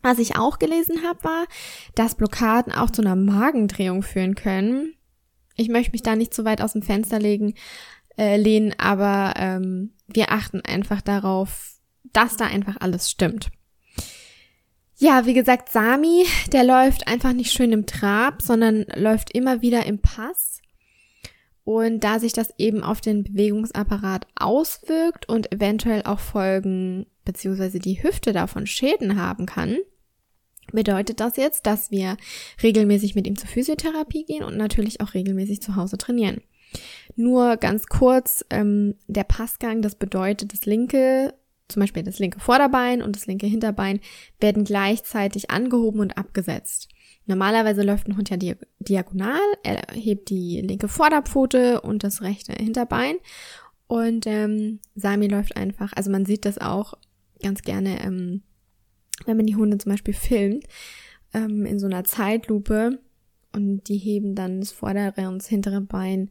Was 0.03 0.19
ich 0.19 0.37
auch 0.37 0.59
gelesen 0.59 1.03
habe, 1.07 1.25
war, 1.25 1.45
dass 1.95 2.15
Blockaden 2.15 2.73
auch 2.73 2.91
zu 2.91 3.03
einer 3.03 3.17
Magendrehung 3.17 4.03
führen 4.03 4.35
können. 4.35 4.95
Ich 5.57 5.69
möchte 5.69 5.93
mich 5.93 6.03
da 6.03 6.15
nicht 6.15 6.33
zu 6.33 6.45
weit 6.45 6.63
aus 6.63 6.73
dem 6.73 6.83
Fenster 6.83 7.19
legen, 7.19 7.55
äh, 8.17 8.37
lehnen, 8.37 8.75
aber 8.79 9.35
ähm, 9.37 9.93
wir 10.07 10.31
achten 10.31 10.61
einfach 10.61 11.01
darauf, 11.01 11.75
dass 12.13 12.37
da 12.37 12.47
einfach 12.47 12.77
alles 12.81 13.11
stimmt. 13.11 13.51
Ja, 14.97 15.27
wie 15.27 15.35
gesagt, 15.35 15.71
Sami, 15.71 16.27
der 16.53 16.65
läuft 16.65 17.07
einfach 17.07 17.33
nicht 17.33 17.53
schön 17.53 17.73
im 17.73 17.87
Trab, 17.87 18.43
sondern 18.43 18.85
läuft 18.97 19.33
immer 19.33 19.63
wieder 19.63 19.87
im 19.87 20.01
Pass. 20.01 20.61
Und 21.63 22.03
da 22.03 22.19
sich 22.19 22.33
das 22.33 22.53
eben 22.59 22.83
auf 22.83 23.01
den 23.01 23.23
Bewegungsapparat 23.23 24.27
auswirkt 24.35 25.29
und 25.29 25.53
eventuell 25.53 26.03
auch 26.03 26.19
Folgen 26.19 27.07
beziehungsweise 27.25 27.79
die 27.79 28.03
Hüfte 28.03 28.33
davon 28.33 28.67
Schäden 28.67 29.21
haben 29.21 29.47
kann, 29.47 29.77
bedeutet 30.73 31.21
das 31.21 31.37
jetzt, 31.37 31.67
dass 31.67 31.91
wir 31.91 32.17
regelmäßig 32.63 33.15
mit 33.15 33.27
ihm 33.27 33.37
zur 33.37 33.49
Physiotherapie 33.49 34.25
gehen 34.25 34.45
und 34.45 34.57
natürlich 34.57 35.01
auch 35.01 35.15
regelmäßig 35.15 35.63
zu 35.63 35.77
Hause 35.77 35.99
trainieren. 35.99 36.41
Nur 37.17 37.57
ganz 37.57 37.87
kurz, 37.87 38.45
ähm, 38.51 38.95
der 39.07 39.25
Passgang, 39.25 39.83
das 39.83 39.95
bedeutet, 39.95 40.53
das 40.53 40.67
linke, 40.67 41.35
zum 41.69 41.81
Beispiel 41.81 42.03
das 42.03 42.19
linke 42.19 42.41
Vorderbein 42.41 43.03
und 43.03 43.17
das 43.17 43.27
linke 43.27 43.47
Hinterbein 43.47 44.01
werden 44.41 44.65
gleichzeitig 44.65 45.51
angehoben 45.51 46.01
und 46.01 46.17
abgesetzt. 46.17 46.89
Normalerweise 47.27 47.83
läuft 47.83 48.09
ein 48.09 48.17
Hund 48.17 48.31
ja 48.31 48.37
diagonal, 48.79 49.41
er 49.63 49.83
hebt 49.93 50.31
die 50.31 50.63
linke 50.63 50.89
Vorderpfote 50.89 51.81
und 51.83 52.03
das 52.03 52.23
rechte 52.23 52.53
Hinterbein 52.53 53.17
und 53.87 54.27
ähm, 54.27 54.81
Sami 54.95 55.29
läuft 55.29 55.57
einfach, 55.57 55.93
also 55.95 56.11
man 56.11 56.25
sieht 56.25 56.45
das 56.45 56.59
auch 56.59 56.95
ganz 57.43 57.63
gerne, 57.63 58.03
ähm, 58.03 58.43
wenn 59.27 59.37
man 59.37 59.47
die 59.47 59.57
Hunde 59.57 59.79
zum 59.79 59.91
Beispiel 59.91 60.15
filmt, 60.15 60.65
ähm, 61.35 61.67
in 61.67 61.79
so 61.79 61.87
einer 61.87 62.05
Zeitlupe 62.05 63.01
und 63.53 63.89
die 63.89 63.99
heben 63.99 64.35
dann 64.35 64.61
das 64.61 64.73
vordere 64.73 65.29
und 65.29 65.39
das 65.39 65.49
hintere 65.49 65.81
Bein 65.81 66.31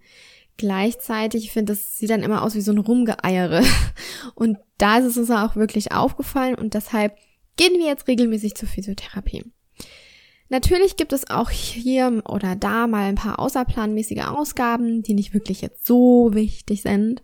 gleichzeitig. 0.57 1.45
Ich 1.45 1.51
finde, 1.51 1.73
das 1.73 1.97
sieht 1.97 2.09
dann 2.09 2.23
immer 2.23 2.43
aus 2.43 2.55
wie 2.55 2.61
so 2.61 2.71
ein 2.71 2.79
Rumgeeiere. 2.79 3.63
Und 4.35 4.57
da 4.77 4.97
ist 4.97 5.05
es 5.05 5.17
uns 5.17 5.31
auch 5.31 5.55
wirklich 5.55 5.91
aufgefallen 5.91 6.55
und 6.55 6.73
deshalb 6.73 7.15
gehen 7.55 7.73
wir 7.73 7.87
jetzt 7.87 8.07
regelmäßig 8.07 8.55
zur 8.55 8.67
Physiotherapie. 8.67 9.43
Natürlich 10.49 10.95
gibt 10.95 11.13
es 11.13 11.29
auch 11.29 11.49
hier 11.49 12.21
oder 12.25 12.55
da 12.55 12.87
mal 12.87 13.05
ein 13.05 13.15
paar 13.15 13.39
außerplanmäßige 13.39 14.25
Ausgaben, 14.25 15.01
die 15.01 15.13
nicht 15.13 15.33
wirklich 15.33 15.61
jetzt 15.61 15.85
so 15.85 16.29
wichtig 16.33 16.83
sind. 16.83 17.21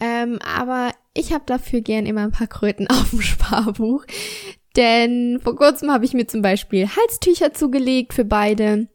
Ähm, 0.00 0.38
aber 0.44 0.92
ich 1.14 1.32
habe 1.32 1.44
dafür 1.46 1.80
gern 1.80 2.06
immer 2.06 2.22
ein 2.22 2.32
paar 2.32 2.46
Kröten 2.46 2.86
auf 2.90 3.10
dem 3.10 3.22
Sparbuch. 3.22 4.04
Denn 4.78 5.40
vor 5.40 5.56
kurzem 5.56 5.90
habe 5.90 6.04
ich 6.04 6.14
mir 6.14 6.28
zum 6.28 6.40
Beispiel 6.40 6.88
Halstücher 6.88 7.52
zugelegt 7.52 8.14
für 8.14 8.24
beide, 8.24 8.86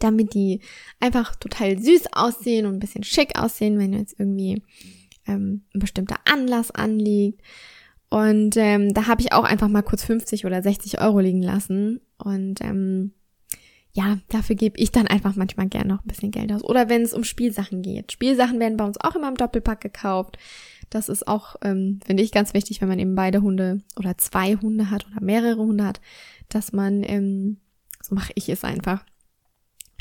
damit 0.00 0.34
die 0.34 0.60
einfach 0.98 1.36
total 1.36 1.78
süß 1.78 2.12
aussehen 2.12 2.66
und 2.66 2.74
ein 2.74 2.80
bisschen 2.80 3.04
schick 3.04 3.38
aussehen, 3.38 3.78
wenn 3.78 3.92
jetzt 3.92 4.18
irgendwie 4.18 4.64
ähm, 5.28 5.62
ein 5.72 5.78
bestimmter 5.78 6.16
Anlass 6.24 6.72
anliegt. 6.72 7.40
Und 8.10 8.56
ähm, 8.56 8.94
da 8.94 9.06
habe 9.06 9.20
ich 9.20 9.32
auch 9.32 9.44
einfach 9.44 9.68
mal 9.68 9.82
kurz 9.82 10.02
50 10.02 10.44
oder 10.44 10.60
60 10.60 11.00
Euro 11.00 11.20
liegen 11.20 11.42
lassen. 11.42 12.00
Und 12.18 12.60
ähm, 12.60 13.12
ja, 13.92 14.18
dafür 14.28 14.56
gebe 14.56 14.78
ich 14.78 14.90
dann 14.90 15.06
einfach 15.06 15.36
manchmal 15.36 15.68
gerne 15.68 15.88
noch 15.88 16.04
ein 16.04 16.08
bisschen 16.08 16.32
Geld 16.32 16.52
aus. 16.52 16.64
Oder 16.64 16.88
wenn 16.88 17.02
es 17.02 17.14
um 17.14 17.22
Spielsachen 17.22 17.82
geht. 17.82 18.10
Spielsachen 18.10 18.58
werden 18.58 18.76
bei 18.76 18.84
uns 18.84 19.00
auch 19.00 19.14
immer 19.14 19.28
im 19.28 19.36
Doppelpack 19.36 19.80
gekauft. 19.80 20.36
Das 20.96 21.10
ist 21.10 21.28
auch, 21.28 21.56
ähm, 21.60 22.00
finde 22.06 22.22
ich, 22.22 22.32
ganz 22.32 22.54
wichtig, 22.54 22.80
wenn 22.80 22.88
man 22.88 22.98
eben 22.98 23.14
beide 23.14 23.42
Hunde 23.42 23.82
oder 23.98 24.16
zwei 24.16 24.56
Hunde 24.56 24.90
hat 24.90 25.06
oder 25.06 25.20
mehrere 25.20 25.58
Hunde 25.58 25.84
hat, 25.84 26.00
dass 26.48 26.72
man, 26.72 27.02
ähm, 27.02 27.58
so 28.02 28.14
mache 28.14 28.32
ich 28.34 28.48
es 28.48 28.64
einfach, 28.64 29.04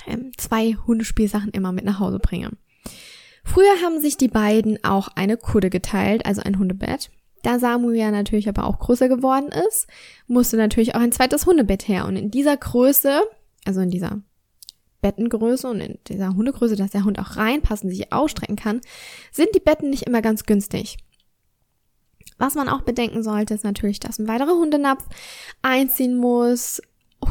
ähm, 0.08 0.32
zwei 0.38 0.78
Hundespielsachen 0.88 1.52
immer 1.52 1.74
mit 1.74 1.84
nach 1.84 2.00
Hause 2.00 2.20
bringe. 2.20 2.52
Früher 3.44 3.82
haben 3.84 4.00
sich 4.00 4.16
die 4.16 4.30
beiden 4.30 4.82
auch 4.86 5.10
eine 5.16 5.36
Kudde 5.36 5.70
geteilt, 5.70 6.25
also 6.25 6.42
ein 6.42 6.58
Hundebett. 6.58 7.12
Da 7.44 7.60
Samu 7.60 7.92
ja 7.92 8.10
natürlich 8.10 8.48
aber 8.48 8.64
auch 8.64 8.80
größer 8.80 9.10
geworden 9.10 9.50
ist, 9.68 9.88
musste 10.28 10.56
natürlich 10.56 10.96
auch 10.96 11.02
ein 11.02 11.12
zweites 11.12 11.46
Hundebett 11.46 11.90
her. 11.90 12.06
Und 12.06 12.16
in 12.16 12.32
dieser 12.32 12.56
Größe, 12.56 13.22
also 13.66 13.82
in 13.82 13.90
dieser 13.92 14.22
Bettengröße 15.02 15.68
und 15.68 15.80
in 15.80 16.00
dieser 16.08 16.36
Hundegröße, 16.36 16.75
dass 16.75 16.92
der 16.92 17.06
Hund 17.06 17.20
auch 17.20 17.38
reinpassen, 17.38 17.90
sich 17.90 18.12
ausstrecken 18.12 18.56
kann, 18.56 18.82
sind 19.32 19.50
die 19.54 19.60
Betten 19.60 19.90
nicht 19.90 20.04
immer 20.04 20.22
ganz 20.22 20.46
günstig. 20.46 20.98
Was 22.38 22.56
man 22.56 22.70
auch 22.70 22.82
bedenken 22.82 23.24
sollte, 23.24 23.54
ist 23.54 23.64
natürlich, 23.64 24.00
dass 24.00 24.20
ein 24.20 24.28
weiterer 24.28 24.58
Hundenapf 24.58 25.06
einziehen 25.62 26.18
muss, 26.18 26.82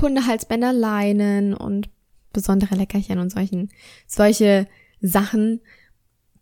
Hundehalsbänder, 0.00 0.72
Leinen 0.72 1.54
und 1.54 1.90
besondere 2.32 2.74
Leckerchen 2.74 3.18
und 3.18 3.30
solchen, 3.30 3.70
solche 4.06 4.66
Sachen. 5.00 5.60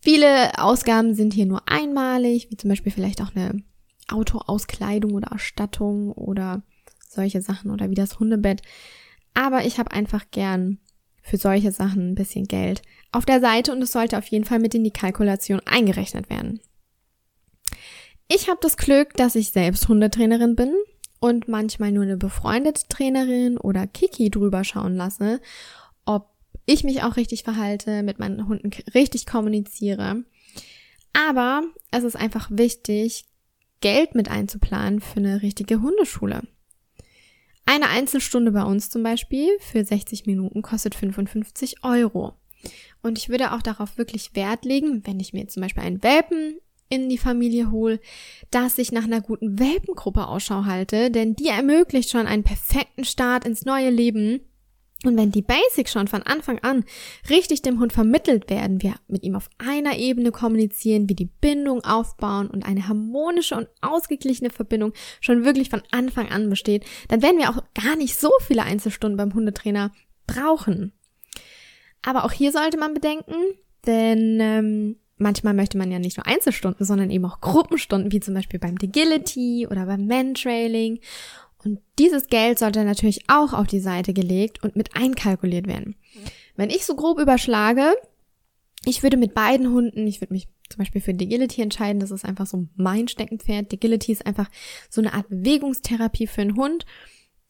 Viele 0.00 0.58
Ausgaben 0.58 1.14
sind 1.14 1.34
hier 1.34 1.46
nur 1.46 1.62
einmalig, 1.68 2.50
wie 2.50 2.56
zum 2.56 2.70
Beispiel 2.70 2.92
vielleicht 2.92 3.20
auch 3.20 3.34
eine 3.34 3.62
Autoauskleidung 4.08 5.12
oder 5.14 5.32
Erstattung 5.32 6.12
oder 6.12 6.62
solche 7.08 7.42
Sachen 7.42 7.70
oder 7.70 7.90
wie 7.90 7.94
das 7.94 8.18
Hundebett. 8.18 8.62
Aber 9.34 9.64
ich 9.64 9.78
habe 9.78 9.92
einfach 9.92 10.24
gern 10.30 10.78
für 11.22 11.36
solche 11.36 11.72
Sachen 11.72 12.10
ein 12.10 12.14
bisschen 12.14 12.46
Geld 12.46 12.82
auf 13.12 13.24
der 13.24 13.40
Seite 13.40 13.72
und 13.72 13.82
es 13.82 13.92
sollte 13.92 14.18
auf 14.18 14.26
jeden 14.26 14.44
Fall 14.44 14.58
mit 14.58 14.74
in 14.74 14.84
die 14.84 14.90
Kalkulation 14.90 15.60
eingerechnet 15.64 16.28
werden. 16.28 16.60
Ich 18.28 18.48
habe 18.48 18.58
das 18.62 18.76
Glück, 18.76 19.14
dass 19.14 19.34
ich 19.34 19.50
selbst 19.50 19.88
Hundetrainerin 19.88 20.56
bin 20.56 20.74
und 21.20 21.48
manchmal 21.48 21.92
nur 21.92 22.04
eine 22.04 22.16
befreundete 22.16 22.82
Trainerin 22.88 23.58
oder 23.58 23.86
Kiki 23.86 24.30
drüber 24.30 24.64
schauen 24.64 24.96
lasse, 24.96 25.40
ob 26.04 26.30
ich 26.66 26.82
mich 26.82 27.02
auch 27.02 27.16
richtig 27.16 27.44
verhalte, 27.44 28.02
mit 28.02 28.18
meinen 28.18 28.48
Hunden 28.48 28.70
richtig 28.94 29.26
kommuniziere. 29.26 30.24
Aber 31.12 31.62
es 31.90 32.04
ist 32.04 32.16
einfach 32.16 32.48
wichtig, 32.50 33.26
Geld 33.80 34.14
mit 34.14 34.30
einzuplanen 34.30 35.00
für 35.00 35.18
eine 35.18 35.42
richtige 35.42 35.82
Hundeschule. 35.82 36.42
Eine 37.64 37.88
Einzelstunde 37.88 38.52
bei 38.52 38.64
uns 38.64 38.90
zum 38.90 39.02
Beispiel 39.02 39.48
für 39.60 39.84
60 39.84 40.26
Minuten 40.26 40.62
kostet 40.62 40.94
55 40.94 41.84
Euro. 41.84 42.34
Und 43.02 43.18
ich 43.18 43.28
würde 43.28 43.52
auch 43.52 43.62
darauf 43.62 43.98
wirklich 43.98 44.34
Wert 44.34 44.64
legen, 44.64 45.02
wenn 45.06 45.20
ich 45.20 45.32
mir 45.32 45.48
zum 45.48 45.62
Beispiel 45.62 45.82
einen 45.82 46.02
Welpen 46.02 46.58
in 46.88 47.08
die 47.08 47.18
Familie 47.18 47.70
hole, 47.70 48.00
dass 48.50 48.78
ich 48.78 48.92
nach 48.92 49.04
einer 49.04 49.22
guten 49.22 49.58
Welpengruppe 49.58 50.26
Ausschau 50.26 50.66
halte, 50.66 51.10
denn 51.10 51.34
die 51.34 51.48
ermöglicht 51.48 52.10
schon 52.10 52.26
einen 52.26 52.44
perfekten 52.44 53.04
Start 53.04 53.46
ins 53.46 53.64
neue 53.64 53.90
Leben 53.90 54.40
und 55.04 55.16
wenn 55.16 55.32
die 55.32 55.42
Basics 55.42 55.92
schon 55.92 56.08
von 56.08 56.22
Anfang 56.22 56.58
an 56.60 56.84
richtig 57.28 57.62
dem 57.62 57.80
Hund 57.80 57.92
vermittelt 57.92 58.48
werden, 58.50 58.82
wir 58.82 58.94
mit 59.08 59.22
ihm 59.22 59.34
auf 59.34 59.50
einer 59.58 59.96
Ebene 59.96 60.32
kommunizieren, 60.32 61.08
wie 61.08 61.14
die 61.14 61.30
Bindung 61.40 61.84
aufbauen 61.84 62.48
und 62.48 62.64
eine 62.64 62.88
harmonische 62.88 63.56
und 63.56 63.68
ausgeglichene 63.80 64.50
Verbindung 64.50 64.92
schon 65.20 65.44
wirklich 65.44 65.70
von 65.70 65.82
Anfang 65.90 66.30
an 66.30 66.50
besteht, 66.50 66.84
dann 67.08 67.22
werden 67.22 67.38
wir 67.38 67.50
auch 67.50 67.62
gar 67.74 67.96
nicht 67.96 68.18
so 68.18 68.30
viele 68.40 68.62
Einzelstunden 68.62 69.16
beim 69.16 69.34
Hundetrainer 69.34 69.92
brauchen. 70.26 70.92
Aber 72.02 72.24
auch 72.24 72.32
hier 72.32 72.52
sollte 72.52 72.78
man 72.78 72.94
bedenken, 72.94 73.34
denn 73.86 74.38
ähm, 74.40 74.96
manchmal 75.16 75.54
möchte 75.54 75.78
man 75.78 75.90
ja 75.90 75.98
nicht 75.98 76.16
nur 76.16 76.26
Einzelstunden, 76.26 76.84
sondern 76.84 77.10
eben 77.10 77.24
auch 77.24 77.40
Gruppenstunden, 77.40 78.12
wie 78.12 78.20
zum 78.20 78.34
Beispiel 78.34 78.60
beim 78.60 78.76
Agility 78.82 79.66
oder 79.70 79.86
beim 79.86 80.06
Mantrailing. 80.06 81.00
Und 81.64 81.80
dieses 81.98 82.26
Geld 82.26 82.58
sollte 82.58 82.84
natürlich 82.84 83.24
auch 83.28 83.52
auf 83.52 83.66
die 83.66 83.80
Seite 83.80 84.12
gelegt 84.12 84.62
und 84.62 84.76
mit 84.76 84.96
einkalkuliert 84.96 85.66
werden. 85.66 85.96
Wenn 86.56 86.70
ich 86.70 86.84
so 86.84 86.94
grob 86.94 87.18
überschlage, 87.18 87.94
ich 88.84 89.02
würde 89.02 89.16
mit 89.16 89.34
beiden 89.34 89.72
Hunden, 89.72 90.06
ich 90.06 90.20
würde 90.20 90.34
mich 90.34 90.48
zum 90.68 90.78
Beispiel 90.78 91.00
für 91.00 91.12
Agility 91.12 91.62
entscheiden, 91.62 92.00
das 92.00 92.10
ist 92.10 92.24
einfach 92.24 92.46
so 92.46 92.66
mein 92.74 93.06
Steckenpferd. 93.06 93.72
Agility 93.72 94.12
ist 94.12 94.26
einfach 94.26 94.50
so 94.88 95.00
eine 95.00 95.12
Art 95.12 95.28
Bewegungstherapie 95.28 96.26
für 96.26 96.40
einen 96.40 96.56
Hund. 96.56 96.86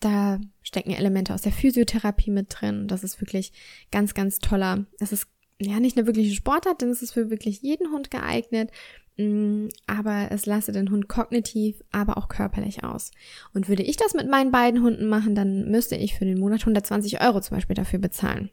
Da 0.00 0.40
stecken 0.62 0.90
Elemente 0.90 1.32
aus 1.32 1.42
der 1.42 1.52
Physiotherapie 1.52 2.30
mit 2.30 2.48
drin. 2.50 2.88
Das 2.88 3.04
ist 3.04 3.20
wirklich 3.20 3.52
ganz, 3.90 4.14
ganz 4.14 4.38
toller. 4.38 4.86
Das 4.98 5.12
ist 5.12 5.28
ja 5.60 5.78
nicht 5.78 5.96
eine 5.96 6.06
wirkliche 6.06 6.34
Sportart, 6.34 6.82
denn 6.82 6.90
es 6.90 7.02
ist 7.02 7.12
für 7.12 7.30
wirklich 7.30 7.62
jeden 7.62 7.92
Hund 7.92 8.10
geeignet. 8.10 8.70
Mm, 9.16 9.68
aber 9.86 10.28
es 10.30 10.46
lasse 10.46 10.72
den 10.72 10.90
Hund 10.90 11.08
kognitiv, 11.08 11.82
aber 11.90 12.16
auch 12.16 12.28
körperlich 12.28 12.84
aus. 12.84 13.10
Und 13.52 13.68
würde 13.68 13.82
ich 13.82 13.96
das 13.96 14.14
mit 14.14 14.28
meinen 14.28 14.50
beiden 14.50 14.82
Hunden 14.82 15.08
machen, 15.08 15.34
dann 15.34 15.70
müsste 15.70 15.96
ich 15.96 16.16
für 16.16 16.24
den 16.24 16.40
Monat 16.40 16.60
120 16.60 17.20
Euro 17.22 17.40
zum 17.40 17.56
Beispiel 17.56 17.76
dafür 17.76 17.98
bezahlen. 17.98 18.50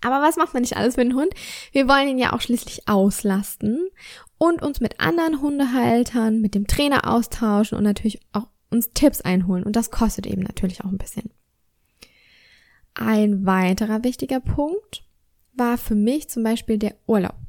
Aber 0.00 0.20
was 0.20 0.36
macht 0.36 0.52
man 0.52 0.60
nicht 0.60 0.76
alles 0.76 0.96
für 0.96 1.04
den 1.04 1.14
Hund? 1.14 1.32
Wir 1.72 1.88
wollen 1.88 2.08
ihn 2.08 2.18
ja 2.18 2.34
auch 2.34 2.40
schließlich 2.40 2.88
auslasten 2.88 3.88
und 4.36 4.60
uns 4.60 4.80
mit 4.80 5.00
anderen 5.00 5.40
Hundehaltern, 5.40 6.40
mit 6.40 6.54
dem 6.54 6.66
Trainer 6.66 7.10
austauschen 7.10 7.78
und 7.78 7.84
natürlich 7.84 8.20
auch 8.32 8.48
uns 8.70 8.90
Tipps 8.92 9.22
einholen. 9.22 9.64
Und 9.64 9.76
das 9.76 9.90
kostet 9.90 10.26
eben 10.26 10.42
natürlich 10.42 10.84
auch 10.84 10.90
ein 10.90 10.98
bisschen. 10.98 11.30
Ein 12.94 13.46
weiterer 13.46 14.04
wichtiger 14.04 14.40
Punkt 14.40 15.04
war 15.54 15.78
für 15.78 15.94
mich 15.94 16.28
zum 16.28 16.42
Beispiel 16.42 16.78
der 16.78 16.96
Urlaub. 17.06 17.43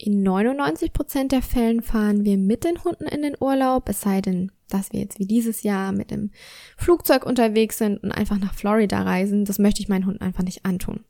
In 0.00 0.22
99 0.22 0.92
Prozent 0.92 1.32
der 1.32 1.42
Fällen 1.42 1.82
fahren 1.82 2.24
wir 2.24 2.38
mit 2.38 2.62
den 2.62 2.84
Hunden 2.84 3.06
in 3.06 3.22
den 3.22 3.34
Urlaub, 3.40 3.88
es 3.88 4.00
sei 4.00 4.20
denn, 4.20 4.52
dass 4.68 4.92
wir 4.92 5.00
jetzt 5.00 5.18
wie 5.18 5.26
dieses 5.26 5.64
Jahr 5.64 5.90
mit 5.90 6.12
dem 6.12 6.30
Flugzeug 6.76 7.26
unterwegs 7.26 7.78
sind 7.78 7.98
und 8.04 8.12
einfach 8.12 8.38
nach 8.38 8.54
Florida 8.54 9.02
reisen. 9.02 9.44
Das 9.44 9.58
möchte 9.58 9.82
ich 9.82 9.88
meinen 9.88 10.06
Hunden 10.06 10.22
einfach 10.22 10.44
nicht 10.44 10.64
antun. 10.64 11.04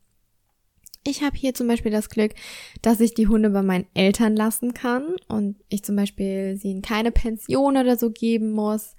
Ich 1.04 1.22
habe 1.22 1.36
hier 1.36 1.52
zum 1.52 1.68
Beispiel 1.68 1.92
das 1.92 2.08
Glück, 2.08 2.32
dass 2.80 3.00
ich 3.00 3.12
die 3.12 3.28
Hunde 3.28 3.50
bei 3.50 3.62
meinen 3.62 3.86
Eltern 3.92 4.34
lassen 4.34 4.72
kann 4.72 5.16
und 5.28 5.56
ich 5.68 5.84
zum 5.84 5.94
Beispiel 5.94 6.56
sie 6.56 6.70
in 6.70 6.82
keine 6.82 7.12
Pension 7.12 7.76
oder 7.76 7.98
so 7.98 8.10
geben 8.10 8.52
muss. 8.52 8.94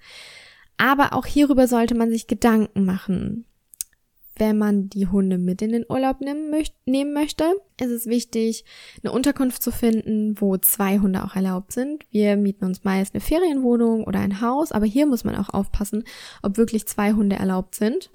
Aber 0.76 1.14
auch 1.14 1.26
hierüber 1.26 1.66
sollte 1.66 1.96
man 1.96 2.10
sich 2.10 2.28
Gedanken 2.28 2.84
machen 2.84 3.44
wenn 4.36 4.56
man 4.56 4.88
die 4.88 5.06
Hunde 5.06 5.38
mit 5.38 5.60
in 5.62 5.72
den 5.72 5.84
Urlaub 5.88 6.20
nehmen, 6.20 6.50
möchte, 7.12 7.44
ist 7.80 7.90
es 7.90 8.06
wichtig, 8.06 8.64
eine 9.02 9.12
Unterkunft 9.12 9.62
zu 9.62 9.70
finden, 9.70 10.40
wo 10.40 10.56
zwei 10.56 10.98
Hunde 10.98 11.24
auch 11.24 11.36
erlaubt 11.36 11.72
sind. 11.72 12.04
Wir 12.10 12.36
mieten 12.36 12.64
uns 12.64 12.84
meist 12.84 13.14
eine 13.14 13.20
Ferienwohnung 13.20 14.04
oder 14.04 14.20
ein 14.20 14.40
Haus, 14.40 14.72
aber 14.72 14.86
hier 14.86 15.06
muss 15.06 15.24
man 15.24 15.36
auch 15.36 15.50
aufpassen, 15.50 16.04
ob 16.42 16.56
wirklich 16.56 16.86
zwei 16.86 17.12
Hunde 17.12 17.36
erlaubt 17.36 17.74
sind. 17.74 18.10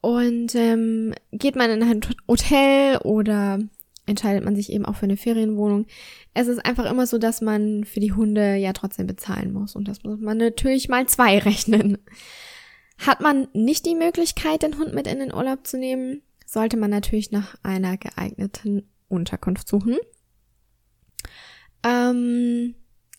Und 0.00 0.54
ähm, 0.54 1.14
geht 1.30 1.56
man 1.56 1.70
in 1.70 1.82
ein 1.82 2.00
Hotel 2.26 2.98
oder 2.98 3.58
entscheidet 4.06 4.44
man 4.44 4.56
sich 4.56 4.72
eben 4.72 4.86
auch 4.86 4.96
für 4.96 5.04
eine 5.04 5.16
Ferienwohnung. 5.16 5.86
Es 6.34 6.48
ist 6.48 6.64
einfach 6.64 6.90
immer 6.90 7.06
so, 7.06 7.18
dass 7.18 7.40
man 7.40 7.84
für 7.84 8.00
die 8.00 8.12
Hunde 8.12 8.56
ja 8.56 8.72
trotzdem 8.72 9.06
bezahlen 9.06 9.52
muss. 9.52 9.76
Und 9.76 9.88
das 9.88 10.02
muss 10.02 10.18
man 10.20 10.38
natürlich 10.38 10.88
mal 10.88 11.06
zwei 11.06 11.38
rechnen. 11.38 11.98
Hat 13.00 13.20
man 13.20 13.48
nicht 13.54 13.86
die 13.86 13.94
Möglichkeit, 13.94 14.62
den 14.62 14.78
Hund 14.78 14.94
mit 14.94 15.06
in 15.06 15.20
den 15.20 15.32
Urlaub 15.32 15.66
zu 15.66 15.78
nehmen, 15.78 16.22
sollte 16.44 16.76
man 16.76 16.90
natürlich 16.90 17.30
nach 17.30 17.56
einer 17.62 17.96
geeigneten 17.96 18.88
Unterkunft 19.08 19.68
suchen. 19.68 19.96
Ähm, 21.82 22.74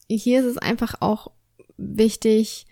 hier 0.08 0.42
ist 0.42 0.46
es 0.46 0.58
einfach 0.58 0.96
auch 1.00 1.32
wichtig 1.78 2.68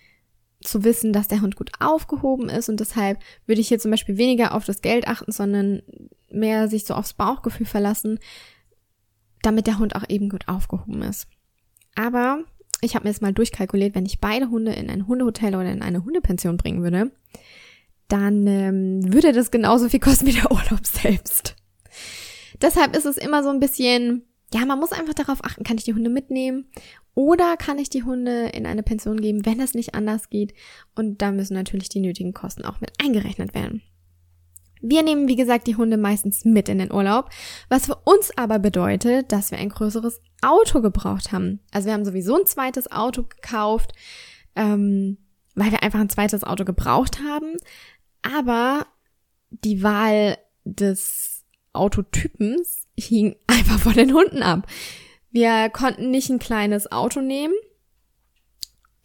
zu 0.61 0.83
wissen, 0.83 1.11
dass 1.13 1.27
der 1.27 1.41
Hund 1.41 1.55
gut 1.55 1.71
aufgehoben 1.79 2.49
ist 2.49 2.69
und 2.69 2.79
deshalb 2.79 3.19
würde 3.45 3.61
ich 3.61 3.69
hier 3.69 3.79
zum 3.79 3.91
Beispiel 3.91 4.17
weniger 4.17 4.53
auf 4.53 4.65
das 4.65 4.81
Geld 4.81 5.07
achten, 5.07 5.31
sondern 5.31 5.81
mehr 6.29 6.67
sich 6.67 6.85
so 6.85 6.93
aufs 6.93 7.13
Bauchgefühl 7.13 7.65
verlassen, 7.65 8.19
damit 9.41 9.67
der 9.67 9.79
Hund 9.79 9.95
auch 9.95 10.07
eben 10.09 10.29
gut 10.29 10.47
aufgehoben 10.47 11.01
ist. 11.01 11.27
Aber 11.95 12.43
ich 12.81 12.95
habe 12.95 13.03
mir 13.03 13.11
jetzt 13.11 13.21
mal 13.21 13.33
durchkalkuliert, 13.33 13.95
wenn 13.95 14.05
ich 14.05 14.19
beide 14.19 14.49
Hunde 14.49 14.73
in 14.73 14.89
ein 14.89 15.07
Hundehotel 15.07 15.55
oder 15.55 15.71
in 15.71 15.81
eine 15.81 16.03
Hundepension 16.03 16.57
bringen 16.57 16.83
würde, 16.83 17.11
dann 18.07 18.47
ähm, 18.47 19.13
würde 19.13 19.33
das 19.33 19.51
genauso 19.51 19.89
viel 19.89 19.99
kosten 19.99 20.25
wie 20.27 20.33
der 20.33 20.51
Urlaub 20.51 20.85
selbst. 20.85 21.55
Deshalb 22.61 22.95
ist 22.95 23.05
es 23.05 23.17
immer 23.17 23.43
so 23.43 23.49
ein 23.49 23.59
bisschen 23.59 24.23
ja, 24.53 24.65
man 24.65 24.79
muss 24.79 24.91
einfach 24.91 25.13
darauf 25.13 25.43
achten, 25.43 25.63
kann 25.63 25.77
ich 25.77 25.83
die 25.83 25.93
Hunde 25.93 26.09
mitnehmen 26.09 26.65
oder 27.13 27.57
kann 27.57 27.77
ich 27.77 27.89
die 27.89 28.03
Hunde 28.03 28.47
in 28.47 28.65
eine 28.65 28.83
Pension 28.83 29.21
geben, 29.21 29.45
wenn 29.45 29.59
es 29.59 29.73
nicht 29.73 29.93
anders 29.93 30.29
geht. 30.29 30.53
Und 30.95 31.21
da 31.21 31.31
müssen 31.31 31.53
natürlich 31.53 31.89
die 31.89 31.99
nötigen 31.99 32.33
Kosten 32.33 32.65
auch 32.65 32.79
mit 32.81 32.91
eingerechnet 33.03 33.53
werden. 33.53 33.81
Wir 34.81 35.03
nehmen, 35.03 35.27
wie 35.27 35.35
gesagt, 35.35 35.67
die 35.67 35.75
Hunde 35.75 35.97
meistens 35.97 36.45
mit 36.45 36.69
in 36.69 36.79
den 36.79 36.91
Urlaub, 36.91 37.29
was 37.67 37.85
für 37.85 37.95
uns 38.05 38.31
aber 38.37 38.59
bedeutet, 38.59 39.31
dass 39.31 39.51
wir 39.51 39.57
ein 39.57 39.69
größeres 39.69 40.21
Auto 40.41 40.81
gebraucht 40.81 41.31
haben. 41.31 41.59
Also 41.71 41.87
wir 41.87 41.93
haben 41.93 42.05
sowieso 42.05 42.37
ein 42.37 42.45
zweites 42.45 42.91
Auto 42.91 43.23
gekauft, 43.23 43.93
ähm, 44.55 45.17
weil 45.55 45.71
wir 45.71 45.83
einfach 45.83 45.99
ein 45.99 46.09
zweites 46.09 46.43
Auto 46.43 46.63
gebraucht 46.63 47.19
haben. 47.19 47.57
Aber 48.21 48.85
die 49.49 49.83
Wahl 49.83 50.37
des 50.63 51.43
Autotypens 51.73 52.87
hing 52.97 53.35
einfach 53.47 53.79
von 53.79 53.93
den 53.93 54.13
Hunden 54.13 54.43
ab. 54.43 54.67
Wir 55.31 55.69
konnten 55.69 56.09
nicht 56.09 56.29
ein 56.29 56.39
kleines 56.39 56.91
Auto 56.91 57.21
nehmen, 57.21 57.53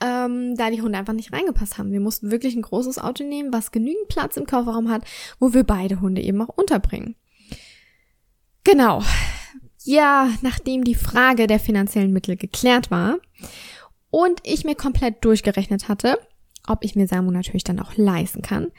ähm, 0.04 0.54
da 0.56 0.70
die 0.70 0.82
Hunde 0.82 0.98
einfach 0.98 1.14
nicht 1.14 1.32
reingepasst 1.32 1.78
haben. 1.78 1.90
Wir 1.90 2.00
mussten 2.00 2.30
wirklich 2.30 2.54
ein 2.54 2.62
großes 2.62 2.98
Auto 2.98 3.24
nehmen, 3.24 3.52
was 3.52 3.72
genügend 3.72 4.08
Platz 4.08 4.36
im 4.36 4.46
Kofferraum 4.46 4.90
hat, 4.90 5.04
wo 5.40 5.54
wir 5.54 5.64
beide 5.64 6.00
Hunde 6.00 6.20
eben 6.20 6.42
auch 6.42 6.48
unterbringen. 6.48 7.16
Genau. 8.64 9.02
Ja, 9.82 10.30
nachdem 10.42 10.84
die 10.84 10.94
Frage 10.94 11.46
der 11.46 11.60
finanziellen 11.60 12.12
Mittel 12.12 12.36
geklärt 12.36 12.90
war 12.90 13.18
und 14.10 14.40
ich 14.42 14.64
mir 14.64 14.74
komplett 14.74 15.24
durchgerechnet 15.24 15.88
hatte, 15.88 16.18
ob 16.66 16.84
ich 16.84 16.96
mir 16.96 17.06
Samu 17.06 17.30
natürlich 17.30 17.64
dann 17.64 17.80
auch 17.80 17.96
leisten 17.96 18.42
kann, 18.42 18.72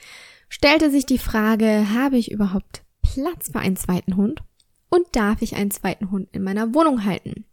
stellte 0.49 0.89
sich 0.89 1.05
die 1.05 1.19
Frage, 1.19 1.87
habe 1.93 2.17
ich 2.17 2.31
überhaupt 2.31 2.83
Platz 3.01 3.49
für 3.51 3.59
einen 3.59 3.75
zweiten 3.75 4.15
Hund? 4.15 4.41
Und 4.89 5.07
darf 5.11 5.41
ich 5.41 5.55
einen 5.55 5.71
zweiten 5.71 6.09
Hund 6.11 6.29
in 6.31 6.43
meiner 6.43 6.73
Wohnung 6.73 7.05
halten? 7.05 7.45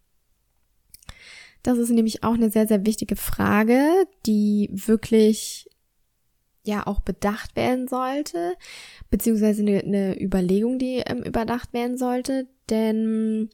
Das 1.62 1.78
ist 1.78 1.90
nämlich 1.90 2.25
auch 2.25 2.35
eine 2.35 2.50
sehr, 2.50 2.66
sehr 2.66 2.85
wichtige 2.85 3.16
Frage, 3.16 4.07
die 4.26 4.69
wirklich 4.73 5.69
ja 6.64 6.87
auch 6.87 7.00
bedacht 7.00 7.57
werden 7.57 7.88
sollte, 7.88 8.54
beziehungsweise 9.11 9.62
eine, 9.62 9.81
eine 9.81 10.21
Überlegung, 10.21 10.78
die 10.78 11.02
ähm, 11.07 11.23
überdacht 11.23 11.73
werden 11.73 11.99
sollte, 11.99 12.49
denn 12.71 13.50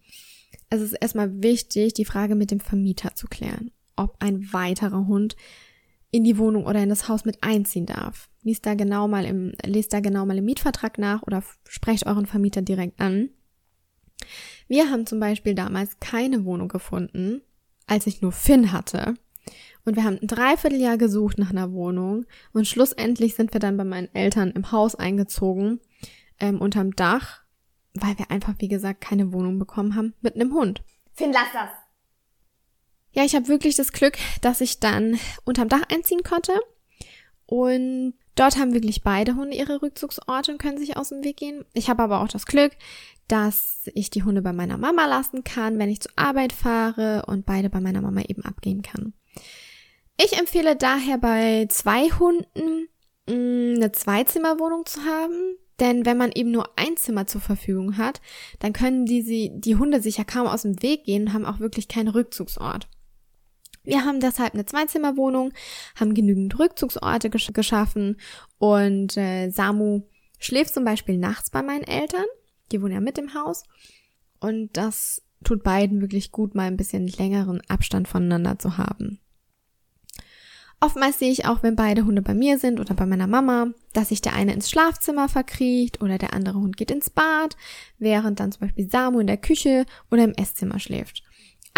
es 0.70 0.80
ist 0.80 0.92
erstmal 0.92 1.42
wichtig, 1.42 1.94
die 1.94 2.04
Frage 2.04 2.34
mit 2.34 2.50
dem 2.50 2.60
Vermieter 2.60 3.14
zu 3.14 3.26
klären, 3.26 3.70
ob 3.96 4.16
ein 4.20 4.52
weiterer 4.52 5.06
Hund 5.06 5.36
in 6.10 6.24
die 6.24 6.38
Wohnung 6.38 6.66
oder 6.66 6.82
in 6.82 6.88
das 6.88 7.08
Haus 7.08 7.24
mit 7.24 7.42
einziehen 7.42 7.86
darf. 7.86 8.28
Liest 8.42 8.64
da 8.66 8.74
genau 8.74 9.08
mal 9.08 9.24
im, 9.24 9.52
lest 9.64 9.92
da 9.92 10.00
genau 10.00 10.24
mal 10.24 10.38
im 10.38 10.44
Mietvertrag 10.44 10.98
nach 10.98 11.22
oder 11.22 11.42
sprecht 11.66 12.06
euren 12.06 12.26
Vermieter 12.26 12.62
direkt 12.62 13.00
an. 13.00 13.30
Wir 14.68 14.90
haben 14.90 15.06
zum 15.06 15.20
Beispiel 15.20 15.54
damals 15.54 15.98
keine 16.00 16.44
Wohnung 16.44 16.68
gefunden, 16.68 17.42
als 17.88 18.06
ich 18.06 18.22
nur 18.22 18.32
Finn 18.32 18.72
hatte. 18.72 19.14
Und 19.84 19.96
wir 19.96 20.04
haben 20.04 20.18
ein 20.20 20.26
Dreivierteljahr 20.26 20.98
gesucht 20.98 21.38
nach 21.38 21.50
einer 21.50 21.72
Wohnung 21.72 22.26
und 22.52 22.66
schlussendlich 22.66 23.34
sind 23.34 23.52
wir 23.54 23.60
dann 23.60 23.76
bei 23.76 23.84
meinen 23.84 24.14
Eltern 24.14 24.50
im 24.50 24.70
Haus 24.70 24.94
eingezogen, 24.94 25.80
ähm, 26.38 26.60
unterm 26.60 26.94
Dach, 26.94 27.42
weil 27.94 28.18
wir 28.18 28.30
einfach, 28.30 28.54
wie 28.58 28.68
gesagt, 28.68 29.00
keine 29.00 29.32
Wohnung 29.32 29.58
bekommen 29.58 29.94
haben 29.96 30.14
mit 30.20 30.34
einem 30.34 30.52
Hund. 30.52 30.82
Finn, 31.14 31.32
lass 31.32 31.52
das! 31.52 31.70
Ja, 33.12 33.24
ich 33.24 33.34
habe 33.34 33.48
wirklich 33.48 33.76
das 33.76 33.92
Glück, 33.92 34.18
dass 34.42 34.60
ich 34.60 34.78
dann 34.78 35.18
unterm 35.44 35.68
Dach 35.68 35.82
einziehen 35.90 36.22
konnte 36.22 36.52
und 37.46 38.14
Dort 38.38 38.56
haben 38.56 38.72
wirklich 38.72 39.02
beide 39.02 39.34
Hunde 39.34 39.56
ihre 39.56 39.82
Rückzugsorte 39.82 40.52
und 40.52 40.58
können 40.58 40.78
sich 40.78 40.96
aus 40.96 41.08
dem 41.08 41.24
Weg 41.24 41.38
gehen. 41.38 41.64
Ich 41.74 41.90
habe 41.90 42.04
aber 42.04 42.20
auch 42.20 42.28
das 42.28 42.46
Glück, 42.46 42.70
dass 43.26 43.90
ich 43.94 44.10
die 44.10 44.22
Hunde 44.22 44.42
bei 44.42 44.52
meiner 44.52 44.78
Mama 44.78 45.06
lassen 45.06 45.42
kann, 45.42 45.80
wenn 45.80 45.88
ich 45.90 46.02
zur 46.02 46.12
Arbeit 46.14 46.52
fahre 46.52 47.24
und 47.26 47.46
beide 47.46 47.68
bei 47.68 47.80
meiner 47.80 48.00
Mama 48.00 48.22
eben 48.28 48.44
abgehen 48.44 48.82
kann. 48.82 49.12
Ich 50.22 50.38
empfehle 50.38 50.76
daher 50.76 51.18
bei 51.18 51.66
zwei 51.68 52.10
Hunden 52.10 52.86
mm, 53.26 53.74
eine 53.74 53.90
Zweizimmerwohnung 53.90 54.86
zu 54.86 55.04
haben, 55.04 55.56
denn 55.80 56.06
wenn 56.06 56.16
man 56.16 56.30
eben 56.32 56.52
nur 56.52 56.70
ein 56.78 56.96
Zimmer 56.96 57.26
zur 57.26 57.40
Verfügung 57.40 57.96
hat, 57.96 58.20
dann 58.60 58.72
können 58.72 59.04
die, 59.04 59.50
die 59.52 59.76
Hunde 59.76 60.00
sich 60.00 60.16
ja 60.16 60.22
kaum 60.22 60.46
aus 60.46 60.62
dem 60.62 60.80
Weg 60.80 61.04
gehen 61.04 61.24
und 61.24 61.32
haben 61.32 61.44
auch 61.44 61.58
wirklich 61.58 61.88
keinen 61.88 62.08
Rückzugsort. 62.08 62.88
Wir 63.88 64.04
haben 64.04 64.20
deshalb 64.20 64.52
eine 64.52 64.66
Zweizimmerwohnung, 64.66 65.54
haben 65.98 66.12
genügend 66.12 66.58
Rückzugsorte 66.58 67.30
gesch 67.30 67.54
geschaffen 67.54 68.20
und 68.58 69.16
äh, 69.16 69.48
Samu 69.48 70.02
schläft 70.38 70.74
zum 70.74 70.84
Beispiel 70.84 71.16
nachts 71.16 71.48
bei 71.48 71.62
meinen 71.62 71.84
Eltern. 71.84 72.26
Die 72.70 72.82
wohnen 72.82 72.92
ja 72.92 73.00
mit 73.00 73.16
im 73.16 73.32
Haus. 73.32 73.64
Und 74.40 74.76
das 74.76 75.22
tut 75.42 75.62
beiden 75.62 76.02
wirklich 76.02 76.32
gut, 76.32 76.54
mal 76.54 76.66
ein 76.66 76.76
bisschen 76.76 77.08
längeren 77.08 77.62
Abstand 77.66 78.08
voneinander 78.08 78.58
zu 78.58 78.76
haben. 78.76 79.20
Oftmals 80.80 81.18
sehe 81.18 81.32
ich 81.32 81.46
auch, 81.46 81.62
wenn 81.62 81.74
beide 81.74 82.04
Hunde 82.04 82.20
bei 82.20 82.34
mir 82.34 82.58
sind 82.58 82.80
oder 82.80 82.92
bei 82.92 83.06
meiner 83.06 83.26
Mama, 83.26 83.68
dass 83.94 84.10
sich 84.10 84.20
der 84.20 84.34
eine 84.34 84.52
ins 84.52 84.70
Schlafzimmer 84.70 85.30
verkriecht 85.30 86.02
oder 86.02 86.18
der 86.18 86.34
andere 86.34 86.58
Hund 86.58 86.76
geht 86.76 86.90
ins 86.90 87.08
Bad, 87.08 87.56
während 87.98 88.38
dann 88.38 88.52
zum 88.52 88.60
Beispiel 88.60 88.90
Samu 88.90 89.20
in 89.20 89.26
der 89.26 89.38
Küche 89.38 89.86
oder 90.10 90.24
im 90.24 90.34
Esszimmer 90.34 90.78
schläft. 90.78 91.22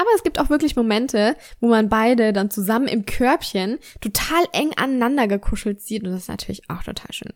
Aber 0.00 0.08
es 0.16 0.22
gibt 0.22 0.38
auch 0.38 0.48
wirklich 0.48 0.76
Momente, 0.76 1.36
wo 1.60 1.68
man 1.68 1.90
beide 1.90 2.32
dann 2.32 2.50
zusammen 2.50 2.88
im 2.88 3.04
Körbchen 3.04 3.78
total 4.00 4.42
eng 4.52 4.72
aneinander 4.76 5.28
gekuschelt 5.28 5.82
sieht 5.82 6.04
und 6.04 6.12
das 6.12 6.22
ist 6.22 6.28
natürlich 6.28 6.70
auch 6.70 6.82
total 6.82 7.12
schön. 7.12 7.34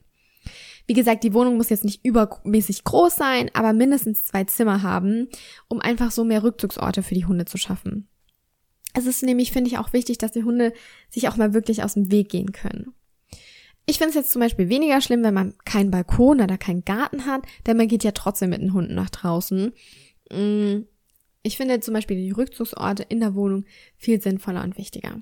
Wie 0.86 0.94
gesagt, 0.94 1.24
die 1.24 1.34
Wohnung 1.34 1.58
muss 1.58 1.68
jetzt 1.68 1.84
nicht 1.84 2.02
übermäßig 2.06 2.84
groß 2.84 3.16
sein, 3.16 3.50
aber 3.52 3.74
mindestens 3.74 4.24
zwei 4.24 4.44
Zimmer 4.44 4.80
haben, 4.80 5.28
um 5.68 5.80
einfach 5.82 6.10
so 6.10 6.24
mehr 6.24 6.42
Rückzugsorte 6.42 7.02
für 7.02 7.14
die 7.14 7.26
Hunde 7.26 7.44
zu 7.44 7.58
schaffen. 7.58 8.08
Es 8.94 9.04
ist 9.04 9.22
nämlich, 9.22 9.52
finde 9.52 9.68
ich, 9.68 9.76
auch 9.76 9.92
wichtig, 9.92 10.16
dass 10.16 10.32
die 10.32 10.44
Hunde 10.44 10.72
sich 11.10 11.28
auch 11.28 11.36
mal 11.36 11.52
wirklich 11.52 11.82
aus 11.82 11.92
dem 11.94 12.10
Weg 12.10 12.30
gehen 12.30 12.52
können. 12.52 12.94
Ich 13.84 13.98
finde 13.98 14.10
es 14.10 14.14
jetzt 14.14 14.32
zum 14.32 14.40
Beispiel 14.40 14.70
weniger 14.70 15.02
schlimm, 15.02 15.22
wenn 15.22 15.34
man 15.34 15.52
keinen 15.66 15.90
Balkon 15.90 16.40
oder 16.40 16.56
keinen 16.56 16.86
Garten 16.86 17.26
hat, 17.26 17.42
denn 17.66 17.76
man 17.76 17.88
geht 17.88 18.04
ja 18.04 18.12
trotzdem 18.12 18.48
mit 18.48 18.62
den 18.62 18.72
Hunden 18.72 18.94
nach 18.94 19.10
draußen. 19.10 19.74
Mm, 20.32 20.84
ich 21.44 21.56
finde 21.56 21.78
zum 21.78 21.94
Beispiel 21.94 22.16
die 22.16 22.32
Rückzugsorte 22.32 23.04
in 23.04 23.20
der 23.20 23.34
Wohnung 23.34 23.66
viel 23.96 24.20
sinnvoller 24.20 24.64
und 24.64 24.78
wichtiger. 24.78 25.20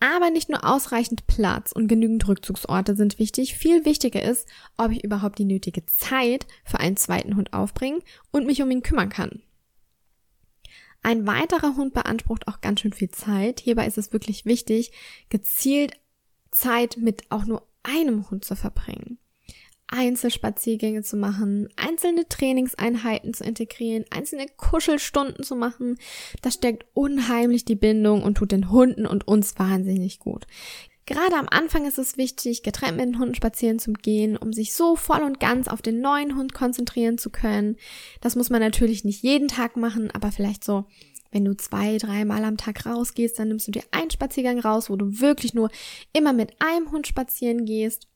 Aber 0.00 0.30
nicht 0.30 0.50
nur 0.50 0.64
ausreichend 0.64 1.26
Platz 1.26 1.72
und 1.72 1.88
genügend 1.88 2.26
Rückzugsorte 2.28 2.96
sind 2.96 3.18
wichtig, 3.18 3.54
viel 3.54 3.86
wichtiger 3.86 4.22
ist, 4.22 4.46
ob 4.76 4.90
ich 4.90 5.04
überhaupt 5.04 5.38
die 5.38 5.46
nötige 5.46 5.86
Zeit 5.86 6.46
für 6.64 6.80
einen 6.80 6.98
zweiten 6.98 7.36
Hund 7.36 7.54
aufbringen 7.54 8.02
und 8.30 8.46
mich 8.46 8.60
um 8.60 8.70
ihn 8.70 8.82
kümmern 8.82 9.08
kann. 9.08 9.42
Ein 11.02 11.26
weiterer 11.26 11.76
Hund 11.76 11.94
beansprucht 11.94 12.48
auch 12.48 12.60
ganz 12.60 12.80
schön 12.80 12.92
viel 12.92 13.10
Zeit. 13.10 13.60
Hierbei 13.60 13.86
ist 13.86 13.96
es 13.96 14.12
wirklich 14.12 14.44
wichtig, 14.44 14.90
gezielt 15.28 15.92
Zeit 16.50 16.96
mit 16.96 17.30
auch 17.30 17.46
nur 17.46 17.66
einem 17.84 18.28
Hund 18.28 18.44
zu 18.44 18.56
verbringen. 18.56 19.18
Einzelspaziergänge 19.88 21.02
zu 21.02 21.16
machen, 21.16 21.68
einzelne 21.76 22.28
Trainingseinheiten 22.28 23.34
zu 23.34 23.44
integrieren, 23.44 24.04
einzelne 24.10 24.46
Kuschelstunden 24.56 25.44
zu 25.44 25.56
machen. 25.56 25.98
Das 26.42 26.54
stärkt 26.54 26.86
unheimlich 26.94 27.64
die 27.64 27.76
Bindung 27.76 28.22
und 28.22 28.36
tut 28.36 28.52
den 28.52 28.70
Hunden 28.70 29.06
und 29.06 29.28
uns 29.28 29.58
wahnsinnig 29.58 30.18
gut. 30.18 30.46
Gerade 31.06 31.36
am 31.36 31.46
Anfang 31.48 31.86
ist 31.86 31.98
es 31.98 32.16
wichtig, 32.16 32.64
getrennt 32.64 32.96
mit 32.96 33.06
den 33.06 33.20
Hunden 33.20 33.36
spazieren 33.36 33.78
zu 33.78 33.92
gehen, 33.92 34.36
um 34.36 34.52
sich 34.52 34.74
so 34.74 34.96
voll 34.96 35.22
und 35.22 35.38
ganz 35.38 35.68
auf 35.68 35.80
den 35.80 36.00
neuen 36.00 36.36
Hund 36.36 36.52
konzentrieren 36.52 37.16
zu 37.16 37.30
können. 37.30 37.76
Das 38.20 38.34
muss 38.34 38.50
man 38.50 38.60
natürlich 38.60 39.04
nicht 39.04 39.22
jeden 39.22 39.46
Tag 39.46 39.76
machen, 39.76 40.10
aber 40.10 40.32
vielleicht 40.32 40.64
so, 40.64 40.84
wenn 41.30 41.44
du 41.44 41.56
zwei, 41.56 41.98
dreimal 41.98 42.44
am 42.44 42.56
Tag 42.56 42.86
rausgehst, 42.86 43.38
dann 43.38 43.48
nimmst 43.48 43.68
du 43.68 43.72
dir 43.72 43.84
einen 43.92 44.10
Spaziergang 44.10 44.58
raus, 44.58 44.90
wo 44.90 44.96
du 44.96 45.20
wirklich 45.20 45.54
nur 45.54 45.70
immer 46.12 46.32
mit 46.32 46.56
einem 46.58 46.90
Hund 46.90 47.06
spazieren 47.06 47.66
gehst 47.66 48.08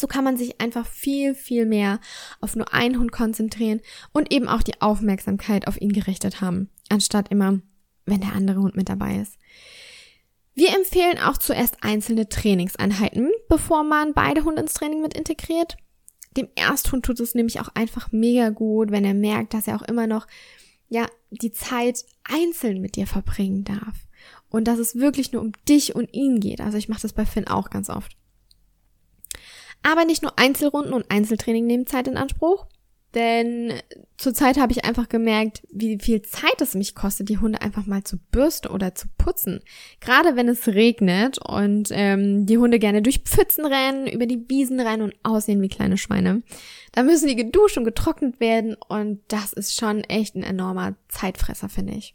so 0.00 0.06
kann 0.06 0.24
man 0.24 0.36
sich 0.36 0.60
einfach 0.60 0.86
viel, 0.86 1.34
viel 1.34 1.66
mehr 1.66 2.00
auf 2.40 2.56
nur 2.56 2.72
einen 2.72 2.98
Hund 2.98 3.12
konzentrieren 3.12 3.80
und 4.12 4.32
eben 4.32 4.48
auch 4.48 4.62
die 4.62 4.80
Aufmerksamkeit 4.80 5.68
auf 5.68 5.80
ihn 5.80 5.92
gerichtet 5.92 6.40
haben, 6.40 6.70
anstatt 6.88 7.30
immer, 7.30 7.60
wenn 8.06 8.20
der 8.20 8.32
andere 8.32 8.60
Hund 8.60 8.76
mit 8.76 8.88
dabei 8.88 9.16
ist. 9.16 9.36
Wir 10.54 10.74
empfehlen 10.74 11.18
auch 11.18 11.38
zuerst 11.38 11.78
einzelne 11.82 12.28
Trainingseinheiten, 12.28 13.30
bevor 13.48 13.84
man 13.84 14.14
beide 14.14 14.44
Hunde 14.44 14.62
ins 14.62 14.74
Training 14.74 15.00
mit 15.00 15.14
integriert. 15.14 15.76
Dem 16.36 16.48
Ersthund 16.54 17.04
tut 17.04 17.20
es 17.20 17.34
nämlich 17.34 17.60
auch 17.60 17.68
einfach 17.74 18.12
mega 18.12 18.50
gut, 18.50 18.90
wenn 18.90 19.04
er 19.04 19.14
merkt, 19.14 19.54
dass 19.54 19.68
er 19.68 19.76
auch 19.76 19.82
immer 19.82 20.06
noch, 20.06 20.26
ja, 20.88 21.06
die 21.30 21.52
Zeit 21.52 22.04
einzeln 22.24 22.80
mit 22.80 22.96
dir 22.96 23.06
verbringen 23.06 23.64
darf. 23.64 24.06
Und 24.48 24.64
dass 24.66 24.78
es 24.78 24.96
wirklich 24.96 25.32
nur 25.32 25.42
um 25.42 25.52
dich 25.68 25.94
und 25.94 26.12
ihn 26.12 26.40
geht. 26.40 26.60
Also 26.60 26.76
ich 26.76 26.88
mache 26.88 27.02
das 27.02 27.12
bei 27.12 27.24
Finn 27.24 27.46
auch 27.46 27.70
ganz 27.70 27.88
oft. 27.88 28.16
Aber 29.82 30.04
nicht 30.04 30.22
nur 30.22 30.38
Einzelrunden 30.38 30.92
und 30.92 31.10
Einzeltraining 31.10 31.66
nehmen 31.66 31.86
Zeit 31.86 32.08
in 32.08 32.16
Anspruch. 32.16 32.66
Denn 33.14 33.72
zurzeit 34.16 34.56
habe 34.56 34.70
ich 34.70 34.84
einfach 34.84 35.08
gemerkt, 35.08 35.62
wie 35.72 35.98
viel 35.98 36.22
Zeit 36.22 36.60
es 36.60 36.74
mich 36.74 36.94
kostet, 36.94 37.28
die 37.28 37.38
Hunde 37.38 37.60
einfach 37.60 37.84
mal 37.84 38.04
zu 38.04 38.18
bürsten 38.30 38.68
oder 38.68 38.94
zu 38.94 39.08
putzen. 39.18 39.60
Gerade 40.00 40.36
wenn 40.36 40.48
es 40.48 40.68
regnet 40.68 41.38
und 41.38 41.88
ähm, 41.90 42.46
die 42.46 42.58
Hunde 42.58 42.78
gerne 42.78 43.02
durch 43.02 43.22
Pfützen 43.24 43.66
rennen, 43.66 44.06
über 44.06 44.26
die 44.26 44.48
Wiesen 44.48 44.78
rennen 44.78 45.02
und 45.02 45.14
aussehen 45.24 45.60
wie 45.60 45.68
kleine 45.68 45.98
Schweine. 45.98 46.42
Da 46.92 47.02
müssen 47.02 47.26
die 47.26 47.36
geduscht 47.36 47.78
und 47.78 47.84
getrocknet 47.84 48.38
werden 48.38 48.76
und 48.88 49.20
das 49.26 49.52
ist 49.52 49.74
schon 49.74 50.04
echt 50.04 50.36
ein 50.36 50.44
enormer 50.44 50.94
Zeitfresser, 51.08 51.68
finde 51.68 51.94
ich. 51.94 52.14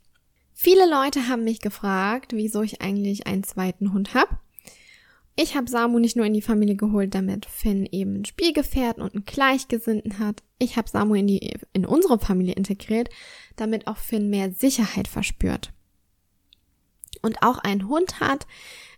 Viele 0.54 0.90
Leute 0.90 1.28
haben 1.28 1.44
mich 1.44 1.60
gefragt, 1.60 2.32
wieso 2.34 2.62
ich 2.62 2.82
eigentlich 2.82 3.28
einen 3.28 3.44
zweiten 3.44 3.92
Hund 3.92 4.14
habe. 4.14 4.30
Ich 5.38 5.56
habe 5.56 5.70
Samu 5.70 6.00
nicht 6.00 6.16
nur 6.16 6.26
in 6.26 6.34
die 6.34 6.42
Familie 6.42 6.76
geholt, 6.76 7.14
damit 7.14 7.46
Finn 7.46 7.86
eben 7.92 8.16
einen 8.16 8.26
Spielgefährten 8.26 9.04
und 9.04 9.16
einen 9.16 9.26
Gleichgesinnten 9.26 10.20
hat. 10.20 10.44
Ich 10.60 10.78
habe 10.78 10.90
Samu 10.90 11.16
in, 11.16 11.28
die, 11.28 11.58
in 11.74 11.86
unsere 11.86 12.20
Familie 12.20 12.54
integriert, 12.54 13.10
damit 13.58 13.88
auch 13.88 13.98
Finn 13.98 14.30
mehr 14.30 14.54
Sicherheit 14.54 15.10
verspürt. 15.10 15.74
Und 17.22 17.42
auch 17.44 17.58
einen 17.58 17.90
Hund 17.90 18.22
hat, 18.22 18.48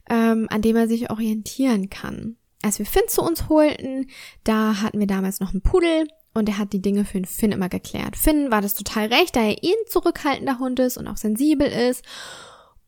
ähm, 0.10 0.48
an 0.52 0.62
dem 0.62 0.76
er 0.76 0.88
sich 0.88 1.10
orientieren 1.10 1.90
kann. 1.90 2.38
Als 2.62 2.78
wir 2.78 2.86
Finn 2.86 3.08
zu 3.08 3.24
uns 3.24 3.50
holten, 3.50 4.08
da 4.44 4.82
hatten 4.82 5.00
wir 5.00 5.08
damals 5.08 5.40
noch 5.40 5.52
einen 5.52 5.62
Pudel 5.62 6.08
und 6.34 6.50
er 6.50 6.60
hat 6.60 6.72
die 6.72 6.82
Dinge 6.82 7.04
für 7.04 7.20
den 7.20 7.26
Finn 7.26 7.52
immer 7.52 7.70
geklärt. 7.70 8.16
Finn 8.16 8.52
war 8.52 8.62
das 8.62 8.76
total 8.76 9.08
recht, 9.08 9.36
da 9.36 9.42
er 9.42 9.64
eh 9.64 9.72
ein 9.72 9.88
zurückhaltender 9.88 10.60
Hund 10.60 10.80
ist 10.80 10.98
und 10.98 11.08
auch 11.08 11.18
sensibel 11.18 11.68
ist 11.68 12.04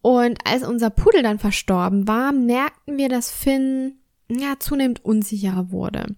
und 0.02 0.40
als 0.46 0.64
unser 0.64 0.90
Pudel 0.90 1.24
dann 1.24 1.40
verstorben 1.40 2.08
war, 2.08 2.32
merkten 2.32 2.98
wir, 2.98 3.10
dass 3.10 3.32
Finn 3.32 3.96
ja 4.30 4.56
zunehmend 4.60 5.04
unsicherer 5.04 5.72
wurde. 5.72 6.16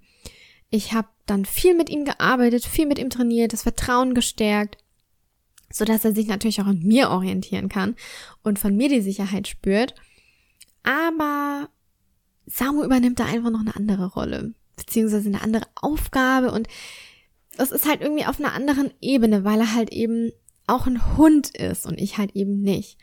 Ich 0.70 0.94
habe 0.94 1.08
dann 1.26 1.46
viel 1.46 1.76
mit 1.76 1.90
ihm 1.90 2.06
gearbeitet, 2.06 2.66
viel 2.66 2.86
mit 2.86 3.00
ihm 3.00 3.10
trainiert, 3.10 3.54
das 3.54 3.64
Vertrauen 3.64 4.14
gestärkt, 4.14 4.78
so 5.72 5.86
dass 5.86 6.06
er 6.06 6.14
sich 6.14 6.28
natürlich 6.28 6.62
auch 6.62 6.68
an 6.68 6.80
mir 6.80 7.10
orientieren 7.10 7.70
kann 7.70 7.96
und 8.44 8.60
von 8.60 8.76
mir 8.76 8.90
die 8.90 9.02
Sicherheit 9.02 9.48
spürt. 9.48 9.96
Aber 10.84 11.70
Samu 12.46 12.84
übernimmt 12.84 13.20
da 13.20 13.26
einfach 13.26 13.50
noch 13.50 13.62
eine 13.62 13.76
andere 13.76 14.08
Rolle, 14.08 14.54
beziehungsweise 14.76 15.30
eine 15.30 15.42
andere 15.42 15.68
Aufgabe 15.76 16.52
und 16.52 16.68
das 17.58 17.72
ist 17.72 17.88
halt 17.88 18.02
irgendwie 18.02 18.26
auf 18.26 18.40
einer 18.40 18.54
anderen 18.54 18.92
Ebene, 19.02 19.44
weil 19.44 19.60
er 19.60 19.74
halt 19.74 19.92
eben 19.92 20.32
auch 20.68 20.88
ein 20.88 21.18
Hund 21.18 21.50
ist 21.50 21.86
und 21.86 22.00
ich 22.00 22.18
halt 22.18 22.36
eben 22.36 22.62
nicht. 22.62 22.98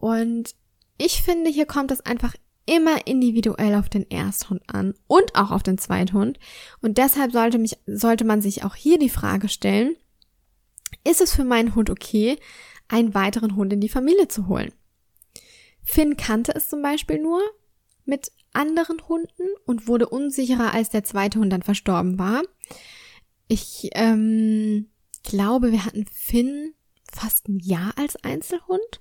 Und 0.00 0.54
ich 0.96 1.22
finde, 1.22 1.50
hier 1.50 1.66
kommt 1.66 1.90
es 1.90 2.00
einfach 2.00 2.34
immer 2.64 3.06
individuell 3.06 3.74
auf 3.74 3.90
den 3.90 4.10
Ersthund 4.10 4.62
an 4.66 4.94
und 5.06 5.34
auch 5.34 5.50
auf 5.50 5.62
den 5.62 5.76
Zweithund. 5.76 6.38
Und 6.80 6.96
deshalb 6.96 7.32
sollte, 7.32 7.58
mich, 7.58 7.76
sollte 7.86 8.24
man 8.24 8.40
sich 8.40 8.64
auch 8.64 8.74
hier 8.74 8.98
die 8.98 9.10
Frage 9.10 9.48
stellen, 9.48 9.96
ist 11.04 11.20
es 11.20 11.34
für 11.34 11.44
meinen 11.44 11.74
Hund 11.74 11.90
okay, 11.90 12.38
einen 12.88 13.14
weiteren 13.14 13.56
Hund 13.56 13.72
in 13.72 13.80
die 13.80 13.88
Familie 13.88 14.28
zu 14.28 14.48
holen? 14.48 14.72
Finn 15.82 16.16
kannte 16.16 16.54
es 16.54 16.68
zum 16.68 16.80
Beispiel 16.80 17.20
nur 17.20 17.42
mit 18.06 18.32
anderen 18.52 19.06
Hunden 19.06 19.48
und 19.66 19.86
wurde 19.86 20.08
unsicherer, 20.08 20.72
als 20.72 20.88
der 20.88 21.04
zweite 21.04 21.38
Hund 21.38 21.52
dann 21.52 21.62
verstorben 21.62 22.18
war. 22.18 22.42
Ich 23.48 23.90
ähm, 23.92 24.88
glaube, 25.24 25.72
wir 25.72 25.84
hatten 25.84 26.06
Finn 26.06 26.74
fast 27.12 27.48
ein 27.48 27.58
Jahr 27.58 27.92
als 27.96 28.16
Einzelhund 28.24 29.00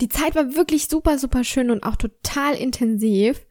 die 0.00 0.08
Zeit 0.08 0.34
war 0.34 0.54
wirklich 0.54 0.88
super, 0.88 1.18
super 1.18 1.44
schön 1.44 1.70
und 1.70 1.82
auch 1.82 1.96
total 1.96 2.54
intensiv. 2.54 3.46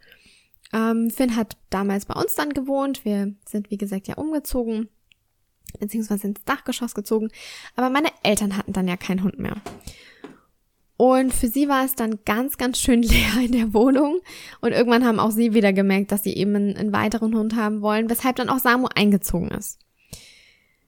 Ähm, 0.74 1.10
Finn 1.10 1.36
hat 1.36 1.58
damals 1.70 2.06
bei 2.06 2.20
uns 2.20 2.36
dann 2.36 2.54
gewohnt. 2.54 3.06
Wir 3.06 3.34
sind, 3.48 3.72
wie 3.72 3.78
gesagt, 3.78 4.08
ja 4.08 4.16
umgezogen, 4.16 4.90
beziehungsweise 5.80 6.28
ins 6.28 6.44
Dachgeschoss 6.44 6.94
gezogen. 6.94 7.30
Aber 7.76 7.90
meine 7.90 8.10
Eltern 8.24 8.58
hatten 8.58 8.74
dann 8.74 8.88
ja 8.88 8.98
keinen 8.98 9.24
Hund 9.24 9.40
mehr. 9.40 9.56
Und 10.98 11.34
für 11.34 11.48
sie 11.48 11.68
war 11.68 11.84
es 11.84 11.96
dann 11.96 12.20
ganz, 12.26 12.58
ganz 12.58 12.80
schön 12.80 13.02
leer 13.04 13.42
in 13.44 13.52
der 13.52 13.74
Wohnung. 13.74 14.20
Und 14.62 14.72
irgendwann 14.72 15.06
haben 15.06 15.20
auch 15.20 15.32
sie 15.32 15.54
wieder 15.54 15.74
gemerkt, 15.74 16.12
dass 16.12 16.24
sie 16.24 16.34
eben 16.36 16.56
einen, 16.56 16.78
einen 16.78 16.94
weiteren 16.94 17.36
Hund 17.36 17.56
haben 17.56 17.82
wollen, 17.82 18.10
weshalb 18.10 18.38
dann 18.38 18.50
auch 18.50 18.60
Samu 18.60 18.88
eingezogen 18.94 19.50
ist. 19.50 19.80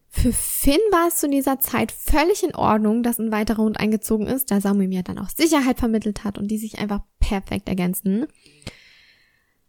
Für 0.09 0.31
Finn 0.33 0.79
war 0.91 1.07
es 1.07 1.17
zu 1.17 1.29
dieser 1.29 1.59
Zeit 1.59 1.91
völlig 1.91 2.43
in 2.43 2.55
Ordnung, 2.55 3.03
dass 3.03 3.19
ein 3.19 3.31
weiterer 3.31 3.63
Hund 3.63 3.79
eingezogen 3.79 4.25
ist, 4.25 4.51
da 4.51 4.61
Samuel 4.61 4.87
mir 4.87 5.03
dann 5.03 5.19
auch 5.19 5.29
Sicherheit 5.29 5.79
vermittelt 5.79 6.23
hat 6.23 6.37
und 6.37 6.47
die 6.47 6.57
sich 6.57 6.79
einfach 6.79 7.01
perfekt 7.19 7.69
ergänzen. 7.69 8.25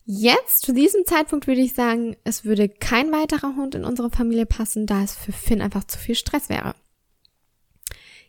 Jetzt, 0.05 0.65
zu 0.65 0.73
diesem 0.73 1.05
Zeitpunkt 1.05 1.47
würde 1.47 1.61
ich 1.61 1.75
sagen, 1.75 2.17
es 2.25 2.47
würde 2.47 2.69
kein 2.69 3.13
weiterer 3.13 3.57
Hund 3.57 3.75
in 3.75 3.85
unsere 3.85 4.11
Familie 4.11 4.47
passen, 4.47 4.87
da 4.87 5.03
es 5.03 5.15
für 5.15 5.33
Finn 5.33 5.61
einfach 5.61 5.85
zu 5.85 5.99
viel 5.99 6.15
Stress 6.15 6.49
wäre. 6.49 6.75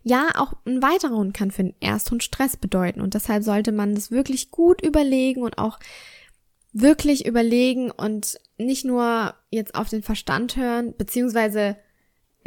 Ja, 0.04 0.30
auch 0.36 0.54
ein 0.66 0.82
weiterer 0.82 1.16
Hund 1.16 1.34
kann 1.34 1.52
für 1.52 1.64
den 1.64 1.76
Ersthund 1.80 2.24
Stress 2.24 2.58
bedeuten 2.58 3.00
und 3.00 3.14
deshalb 3.14 3.44
sollte 3.44 3.72
man 3.72 3.96
das 3.96 4.12
wirklich 4.12 4.52
gut 4.52 4.82
überlegen 4.82 5.42
und 5.42 5.58
auch 5.58 5.80
wirklich 6.74 7.26
überlegen 7.26 7.92
und 7.92 8.40
nicht 8.58 8.86
nur 8.86 9.36
jetzt 9.50 9.76
auf 9.76 9.90
den 9.90 10.04
Verstand 10.04 10.56
hören, 10.56 10.94
beziehungsweise 10.98 11.78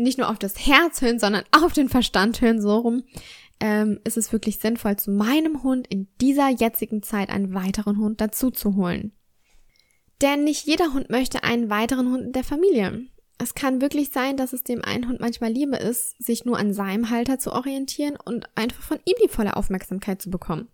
nicht 0.03 0.19
nur 0.19 0.29
auf 0.29 0.38
das 0.38 0.67
Herz 0.67 1.01
hören, 1.01 1.19
sondern 1.19 1.45
auf 1.53 1.73
den 1.73 1.88
Verstand 1.88 2.41
hören, 2.41 2.61
so 2.61 2.77
rum, 2.77 3.03
ähm, 3.61 4.01
ist 4.05 4.17
es 4.17 4.33
wirklich 4.33 4.59
sinnvoll, 4.59 4.97
zu 4.97 5.11
meinem 5.11 5.62
Hund 5.62 5.87
in 5.87 6.09
dieser 6.21 6.49
jetzigen 6.49 7.03
Zeit 7.03 7.31
einen 7.31 7.55
weiteren 7.55 7.99
Hund 7.99 8.21
dazu 8.21 8.51
zu 8.51 8.77
holen. 8.77 9.12
Denn 10.21 10.45
nicht 10.45 10.67
jeder 10.67 10.93
Hund 10.93 11.11
möchte 11.11 11.43
einen 11.43 11.71
weiteren 11.71 12.11
Hund 12.11 12.23
in 12.25 12.33
der 12.33 12.45
Familie. 12.45 13.07
Es 13.38 13.55
kann 13.55 13.81
wirklich 13.81 14.11
sein, 14.11 14.37
dass 14.37 14.53
es 14.53 14.62
dem 14.62 14.85
einen 14.85 15.09
Hund 15.09 15.19
manchmal 15.19 15.51
lieber 15.51 15.81
ist, 15.81 16.23
sich 16.23 16.45
nur 16.45 16.59
an 16.59 16.73
seinem 16.73 17.11
Halter 17.11 17.41
zu 17.41 17.53
orientieren 17.53 18.17
und 18.25 18.49
einfach 18.55 18.83
von 18.83 18.99
ihm 19.05 19.17
die 19.25 19.29
volle 19.29 19.57
Aufmerksamkeit 19.57 20.23
zu 20.23 20.31
bekommen. 20.31 20.69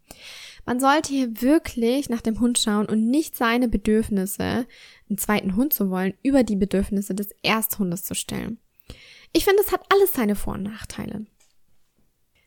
Man 0.67 0.81
sollte 0.81 1.15
hier 1.15 1.41
wirklich 1.41 2.11
nach 2.11 2.21
dem 2.21 2.41
Hund 2.41 2.59
schauen 2.59 2.85
und 2.85 3.09
nicht 3.09 3.37
seine 3.37 3.69
Bedürfnisse, 3.69 4.67
einen 5.09 5.17
zweiten 5.17 5.57
Hund 5.57 5.73
zu 5.73 5.89
wollen, 5.89 6.13
über 6.23 6.43
die 6.43 6.57
Bedürfnisse 6.57 7.15
des 7.15 7.31
Ersthundes 7.43 8.05
zu 8.05 8.15
stellen. 8.15 8.59
Ich 9.33 9.45
finde, 9.45 9.63
es 9.65 9.73
hat 9.73 9.83
alles 9.93 10.13
seine 10.13 10.37
Vor- 10.37 10.55
und 10.55 10.63
Nachteile. 10.63 11.27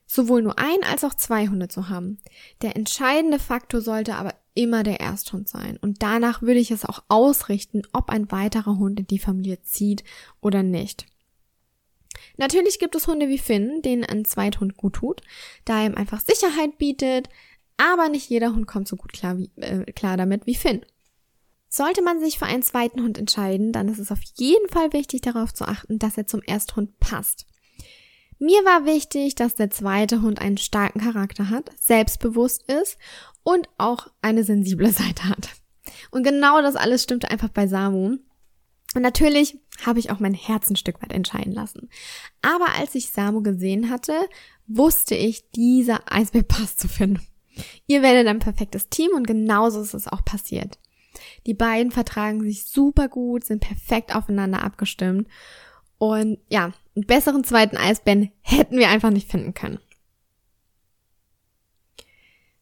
Sowohl 0.08 0.41
nur 0.41 0.60
ein 0.60 0.84
als 0.84 1.04
auch 1.04 1.13
zwei 1.13 1.48
Hunde 1.48 1.67
zu 1.67 1.88
haben. 1.88 2.17
Der 2.62 2.76
entscheidende 2.76 3.39
Faktor 3.39 3.82
sollte 3.82 4.15
aber 4.15 4.36
immer 4.56 4.84
der 4.84 5.00
Ersthund 5.00 5.48
sein. 5.48 5.78
Und 5.78 6.04
danach 6.04 6.41
würde 6.41 6.60
ich 6.60 6.72
es 6.72 6.86
auch 6.86 7.04
ausrichten, 7.08 7.84
ob 7.94 8.10
ein 8.10 8.32
weiterer 8.32 8.78
Hund 8.78 9.00
in 9.00 9.08
die 9.08 9.20
Familie 9.20 9.62
zieht 9.62 10.04
oder 10.41 10.63
nicht. 10.63 11.06
Natürlich 12.38 12.80
gibt 12.80 12.96
es 12.96 13.08
Hunde 13.08 13.30
wie 13.30 13.38
Finn, 13.38 13.82
denen 13.82 14.04
ein 14.04 14.26
Zweithund 14.26 14.76
gut 14.76 14.94
tut, 14.96 15.22
da 15.65 15.82
er 15.82 15.88
ihm 15.88 15.96
einfach 15.96 16.20
Sicherheit 16.20 16.78
bietet, 16.78 17.30
aber 17.78 18.10
nicht 18.10 18.30
jeder 18.30 18.54
Hund 18.54 18.67
kommt 18.67 18.88
so 18.88 18.96
gut 18.96 19.13
klar, 19.13 19.38
wie, 19.38 19.50
äh, 19.56 19.91
klar 19.91 20.17
damit 20.17 20.46
wie 20.46 20.56
Finn. 20.56 20.86
Sollte 21.73 22.01
man 22.01 22.19
sich 22.19 22.38
für 22.38 22.45
einen 22.45 22.63
zweiten 22.63 23.01
Hund 23.01 23.17
entscheiden, 23.17 23.71
dann 23.71 23.88
ist 23.88 23.97
es 23.97 24.12
auf 24.12 24.19
jeden 24.36 24.67
Fall 24.67 24.91
wichtig 24.91 25.21
darauf 25.21 25.53
zu 25.53 25.65
achten, 25.65 25.99
dass 25.99 26.17
er 26.17 26.27
zum 26.27 26.41
Ersthund 26.45 26.99
passt. 26.99 27.45
Mir 28.39 28.65
war 28.65 28.86
wichtig, 28.86 29.36
dass 29.36 29.55
der 29.55 29.69
zweite 29.69 30.21
Hund 30.21 30.41
einen 30.41 30.57
starken 30.57 30.99
Charakter 30.99 31.49
hat, 31.49 31.71
selbstbewusst 31.79 32.69
ist 32.69 32.97
und 33.43 33.69
auch 33.77 34.07
eine 34.21 34.43
sensible 34.43 34.91
Seite 34.91 35.29
hat. 35.29 35.47
Und 36.12 36.23
genau 36.23 36.62
das 36.62 36.75
alles 36.75 37.03
stimmte 37.03 37.31
einfach 37.31 37.47
bei 37.47 37.67
Samu. 37.67 38.17
Und 38.93 39.01
natürlich 39.01 39.57
habe 39.86 39.99
ich 39.99 40.12
auch 40.12 40.19
mein 40.19 40.34
Herz 40.34 40.69
ein 40.69 40.75
Stück 40.75 41.01
weit 41.01 41.13
entscheiden 41.13 41.53
lassen. 41.53 41.89
Aber 42.41 42.75
als 42.77 42.95
ich 42.95 43.12
Samu 43.12 43.43
gesehen 43.43 43.89
hatte, 43.89 44.27
wusste 44.67 45.15
ich, 45.15 45.49
dieser 45.51 46.12
Eisbär 46.12 46.43
passt 46.43 46.81
zu 46.81 46.89
finden. 46.89 47.25
Ihr 47.88 48.01
werdet 48.01 48.27
ein 48.27 48.39
perfektes 48.39 48.89
Team 48.89 49.12
und 49.15 49.25
genauso 49.25 49.81
ist 49.81 49.93
es 49.93 50.10
auch 50.10 50.25
passiert. 50.25 50.77
Die 51.45 51.54
beiden 51.54 51.91
vertragen 51.91 52.41
sich 52.41 52.65
super 52.65 53.08
gut, 53.08 53.43
sind 53.43 53.60
perfekt 53.60 54.15
aufeinander 54.15 54.63
abgestimmt. 54.63 55.28
Und 55.97 56.39
ja, 56.50 56.71
einen 56.95 57.06
besseren 57.06 57.43
zweiten 57.43 57.78
Eisbären 57.78 58.32
hätten 58.41 58.78
wir 58.78 58.89
einfach 58.89 59.12
nicht 59.12 59.30
finden 59.30 59.54
können. 59.54 59.80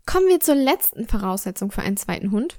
Kommen 0.05 0.27
wir 0.27 0.39
zur 0.39 0.55
letzten 0.55 1.07
Voraussetzung 1.07 1.71
für 1.71 1.81
einen 1.81 1.97
zweiten 1.97 2.31
Hund. 2.31 2.57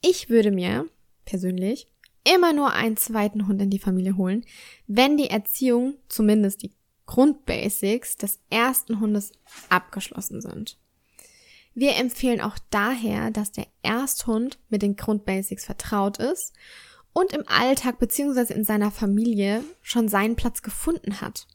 Ich 0.00 0.30
würde 0.30 0.50
mir 0.50 0.88
persönlich 1.24 1.88
immer 2.24 2.52
nur 2.52 2.72
einen 2.72 2.96
zweiten 2.96 3.46
Hund 3.46 3.60
in 3.60 3.70
die 3.70 3.78
Familie 3.78 4.16
holen, 4.16 4.44
wenn 4.86 5.16
die 5.16 5.30
Erziehung, 5.30 5.94
zumindest 6.08 6.62
die 6.62 6.72
Grundbasics 7.06 8.16
des 8.16 8.40
ersten 8.50 9.00
Hundes 9.00 9.32
abgeschlossen 9.68 10.40
sind. 10.40 10.78
Wir 11.74 11.96
empfehlen 11.96 12.40
auch 12.40 12.58
daher, 12.70 13.30
dass 13.30 13.50
der 13.50 13.66
Ersthund 13.82 14.58
mit 14.68 14.82
den 14.82 14.96
Grundbasics 14.96 15.64
vertraut 15.64 16.18
ist 16.18 16.52
und 17.12 17.32
im 17.32 17.44
Alltag 17.48 17.98
bzw. 17.98 18.52
in 18.54 18.64
seiner 18.64 18.90
Familie 18.90 19.64
schon 19.82 20.08
seinen 20.08 20.36
Platz 20.36 20.62
gefunden 20.62 21.20
hat. 21.20 21.46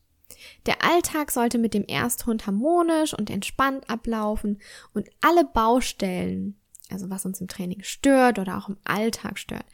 Der 0.66 0.84
Alltag 0.84 1.32
sollte 1.32 1.58
mit 1.58 1.74
dem 1.74 1.86
Ersthund 1.88 2.48
harmonisch 2.48 3.14
und 3.14 3.30
entspannt 3.30 3.90
ablaufen 3.90 4.62
und 4.94 5.10
alle 5.22 5.46
Baustellen, 5.46 6.60
also 6.90 7.10
was 7.10 7.26
uns 7.26 7.42
im 7.42 7.48
Training 7.48 7.84
stört 7.84 8.40
oder 8.40 8.58
auch 8.58 8.70
im 8.70 8.78
Alltag 8.84 9.38
stört, 9.38 9.66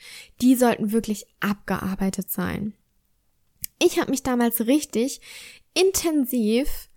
die 0.42 0.56
sollten 0.56 0.92
wirklich 0.92 1.26
abgearbeitet 1.40 2.30
sein. 2.32 2.74
Ich 3.80 4.00
habe 4.00 4.12
mich 4.12 4.24
damals 4.24 4.62
richtig 4.68 5.22
intensiv 5.74 6.90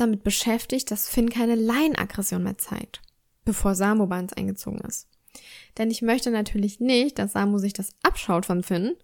damit 0.00 0.24
beschäftigt, 0.24 0.90
dass 0.90 1.08
Finn 1.08 1.30
keine 1.30 1.54
Laienaggression 1.54 2.42
mehr 2.42 2.58
zeigt, 2.58 3.02
bevor 3.44 3.74
Samu 3.74 4.06
bei 4.06 4.18
uns 4.18 4.32
eingezogen 4.32 4.80
ist. 4.80 5.08
Denn 5.76 5.90
ich 5.90 6.02
möchte 6.02 6.30
natürlich 6.30 6.80
nicht, 6.80 7.18
dass 7.18 7.32
Samu 7.32 7.58
sich 7.58 7.72
das 7.72 7.90
abschaut 8.02 8.46
von 8.46 8.62
Finn 8.62 8.96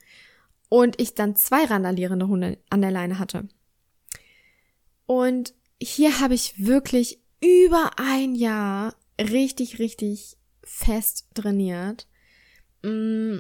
und 0.69 1.01
ich 1.01 1.15
dann 1.15 1.37
zwei 1.37 1.65
randalierende 1.65 2.29
Hunde 2.29 2.59
an 2.71 2.81
der 2.81 2.91
Leine 2.91 3.19
hatte. 3.19 3.49
Und 5.07 5.55
hier 5.81 6.21
habe 6.21 6.35
ich 6.35 6.65
wirklich 6.65 7.21
über 7.41 7.91
ein 7.97 8.35
Jahr 8.35 8.95
richtig, 9.21 9.79
richtig 9.79 10.37
fest 10.63 11.29
trainiert. 11.35 12.09
Mm, 12.83 13.39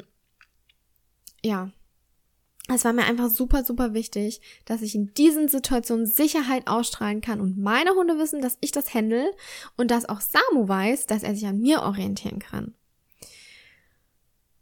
ja. 1.43 1.71
Es 2.73 2.85
war 2.85 2.95
mir 2.95 3.05
einfach 3.05 3.29
super, 3.29 3.63
super 3.63 3.93
wichtig, 3.93 4.41
dass 4.65 4.81
ich 4.81 4.95
in 4.95 5.13
diesen 5.15 5.49
Situationen 5.49 6.07
Sicherheit 6.07 6.67
ausstrahlen 6.67 7.21
kann 7.21 7.41
und 7.41 7.59
meine 7.59 7.91
Hunde 7.91 8.19
wissen, 8.19 8.41
dass 8.41 8.57
ich 8.61 8.73
das 8.73 8.95
handle 8.95 9.31
und 9.77 9.91
dass 9.91 10.09
auch 10.09 10.23
Samu 10.23 10.67
weiß, 10.67 11.07
dass 11.07 11.23
er 11.23 11.35
sich 11.35 11.47
an 11.47 11.61
mir 11.61 11.83
orientieren 11.83 12.39
kann. 12.39 12.75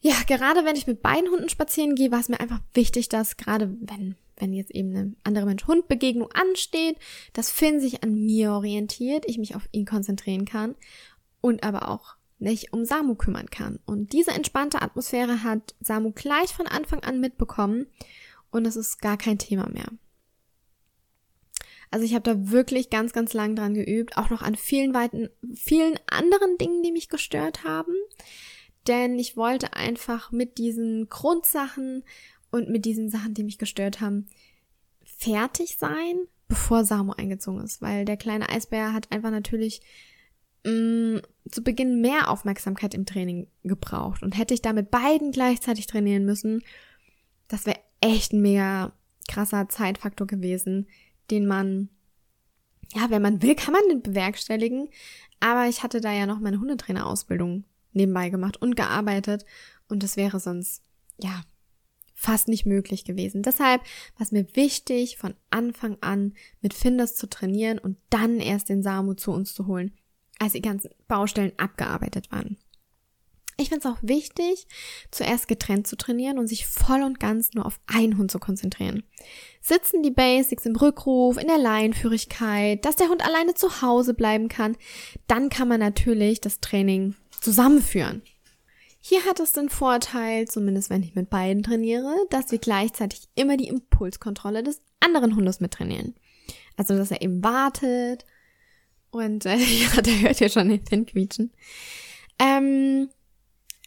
Ja, 0.00 0.16
gerade 0.26 0.64
wenn 0.64 0.74
ich 0.74 0.88
mit 0.88 1.00
beiden 1.00 1.30
Hunden 1.30 1.48
spazieren 1.48 1.94
gehe, 1.94 2.10
war 2.10 2.18
es 2.18 2.28
mir 2.28 2.40
einfach 2.40 2.60
wichtig, 2.74 3.08
dass 3.08 3.36
gerade 3.36 3.72
wenn 3.80 4.16
wenn 4.42 4.52
jetzt 4.52 4.72
eben 4.72 4.90
eine 4.90 5.14
andere 5.22 5.46
Mensch-Hund-Begegnung 5.46 6.32
ansteht, 6.32 6.96
dass 7.32 7.52
Finn 7.52 7.80
sich 7.80 8.02
an 8.02 8.12
mir 8.12 8.52
orientiert, 8.52 9.24
ich 9.26 9.38
mich 9.38 9.54
auf 9.54 9.68
ihn 9.70 9.86
konzentrieren 9.86 10.44
kann 10.46 10.74
und 11.40 11.62
aber 11.62 11.88
auch 11.88 12.16
nicht 12.42 12.72
um 12.72 12.85
Samu 12.85 13.14
kümmern 13.14 13.48
kann. 13.50 13.78
Und 13.87 14.12
diese 14.12 14.33
entspannte 14.33 14.83
Atmosphäre 14.83 15.42
hat 15.42 15.74
Samu 15.81 16.12
gleich 16.12 16.52
von 16.52 16.66
Anfang 16.66 17.00
an 17.00 17.20
mitbekommen 17.20 17.87
und 18.50 18.66
es 18.66 18.76
ist 18.76 19.00
gar 19.00 19.16
kein 19.16 19.38
Thema 19.38 19.68
mehr. 19.68 19.88
Also 21.90 22.05
ich 22.05 22.14
habe 22.14 22.22
da 22.22 22.50
wirklich 22.50 22.90
ganz, 22.90 23.12
ganz 23.12 23.35
lang 23.35 23.55
dran 23.55 23.74
geübt, 23.74 24.16
auch 24.16 24.31
noch 24.31 24.42
an 24.42 24.55
vielen 24.55 24.94
weiten, 24.94 25.28
vielen 25.55 25.98
anderen 26.07 26.57
Dingen, 26.59 26.83
die 26.83 26.92
mich 26.92 27.09
gestört 27.09 27.64
haben. 27.64 27.94
Denn 28.87 29.18
ich 29.18 29.37
wollte 29.37 29.74
einfach 29.74 30.33
mit 30.33 30.59
diesen 30.59 31.09
Grundsachen 31.09 32.02
und 32.50 32.68
mit 32.68 32.85
diesen 32.85 33.11
Sachen, 33.11 33.35
die 33.35 33.44
mich 33.44 33.59
gestört 33.59 34.00
haben, 34.00 34.26
fertig 35.05 35.76
sein, 35.78 36.16
bevor 36.48 36.85
Samo 36.85 37.12
eingezogen 37.12 37.62
ist. 37.62 37.83
Weil 37.83 38.05
der 38.05 38.16
kleine 38.16 38.48
Eisbär 38.48 38.92
hat 38.92 39.12
einfach 39.12 39.31
natürlich 39.31 39.83
mh, 40.64 40.72
mm, 40.72 41.22
zu 41.51 41.62
Beginn 41.62 42.01
mehr 42.01 42.31
Aufmerksamkeit 42.31 42.94
im 42.94 43.07
Training 43.07 43.48
gebraucht. 43.64 44.22
Und 44.22 44.37
hätte 44.37 44.55
ich 44.55 44.62
da 44.62 44.72
mit 44.72 44.90
beiden 44.90 45.33
gleichzeitig 45.33 45.87
trainieren 45.87 46.25
müssen, 46.25 46.62
das 47.48 47.66
wäre 47.66 47.81
echt 48.01 48.33
ein 48.33 48.42
mega 48.42 48.92
krasser 49.29 49.68
Zeitfaktor 49.68 50.27
gewesen, 50.27 50.88
den 51.31 51.46
man, 51.46 51.88
ja, 52.94 53.11
wenn 53.11 53.22
man 53.22 53.42
will, 53.42 53.55
kann 53.57 53.72
man 53.72 53.88
den 53.88 54.03
bewerkstelligen. 54.03 54.88
Aber 55.40 55.68
ich 55.68 55.83
hatte 55.83 56.01
da 56.01 56.12
ja 56.12 56.27
noch 56.27 56.40
meine 56.40 56.61
Hundetrainerausbildung 56.61 57.64
nebenbei 57.92 58.31
gemacht 58.31 58.61
und 58.61 58.77
gearbeitet. 58.77 59.44
Und 59.88 60.03
das 60.03 60.16
wäre 60.16 60.40
sonst, 60.40 60.83
ja, 61.18 61.42
fast 62.14 62.46
nicht 62.46 62.66
möglich 62.66 63.05
gewesen. 63.05 63.42
Deshalb 63.42 63.83
war 64.16 64.25
es 64.25 64.31
mir 64.31 64.46
wichtig, 64.55 65.16
von 65.16 65.35
Anfang 65.51 65.98
an 66.01 66.35
mit 66.61 66.72
Finders 66.72 67.16
zu 67.16 67.29
trainieren 67.29 67.79
und 67.79 67.98
dann 68.11 68.38
erst 68.38 68.68
den 68.68 68.83
Samu 68.83 69.14
zu 69.14 69.33
uns 69.33 69.55
zu 69.55 69.66
holen, 69.66 69.92
als 70.42 70.52
die 70.52 70.62
ganzen 70.62 70.90
Baustellen 71.07 71.52
abgearbeitet 71.57 72.31
waren. 72.33 72.57
Ich 73.59 73.68
finde 73.68 73.87
es 73.87 73.94
auch 73.94 73.98
wichtig, 74.02 74.66
zuerst 75.11 75.46
getrennt 75.46 75.87
zu 75.87 75.96
trainieren 75.96 76.38
und 76.38 76.48
sich 76.48 76.66
voll 76.66 77.02
und 77.02 77.20
ganz 77.20 77.52
nur 77.52 77.66
auf 77.66 77.78
einen 77.87 78.16
Hund 78.18 78.31
zu 78.31 78.38
konzentrieren. 78.38 79.05
Sitzen 79.61 80.02
die 80.02 80.11
Basics 80.11 80.66
im 80.66 80.74
Rückruf, 80.74 81.37
in 81.37 81.46
der 81.46 81.59
Laienführigkeit, 81.59 82.85
dass 82.85 82.96
der 82.96 83.09
Hund 83.09 83.24
alleine 83.24 83.55
zu 83.55 83.83
Hause 83.83 84.14
bleiben 84.14 84.48
kann, 84.48 84.76
dann 85.28 85.48
kann 85.48 85.68
man 85.68 85.81
natürlich 85.81 86.40
das 86.40 86.61
Training 86.61 87.14
zusammenführen. 87.40 88.22
Hier 89.00 89.24
hat 89.26 89.38
es 89.38 89.52
den 89.52 89.68
Vorteil, 89.68 90.48
zumindest 90.48 90.88
wenn 90.88 91.02
ich 91.02 91.14
mit 91.14 91.28
beiden 91.28 91.62
trainiere, 91.62 92.14
dass 92.31 92.50
wir 92.50 92.59
gleichzeitig 92.59 93.28
immer 93.35 93.57
die 93.57 93.68
Impulskontrolle 93.68 94.62
des 94.62 94.81
anderen 95.00 95.37
Hundes 95.37 95.61
mittrainieren. 95.61 96.14
Also, 96.76 96.96
dass 96.96 97.11
er 97.11 97.20
eben 97.20 97.44
wartet 97.44 98.24
und 99.12 99.46
äh, 99.46 99.57
ja, 99.57 100.01
der 100.01 100.20
hört 100.20 100.40
ja 100.40 100.48
schon 100.48 100.68
den 100.68 100.85
Finn 100.85 101.07
quietschen. 101.07 101.53
Ähm, 102.40 103.09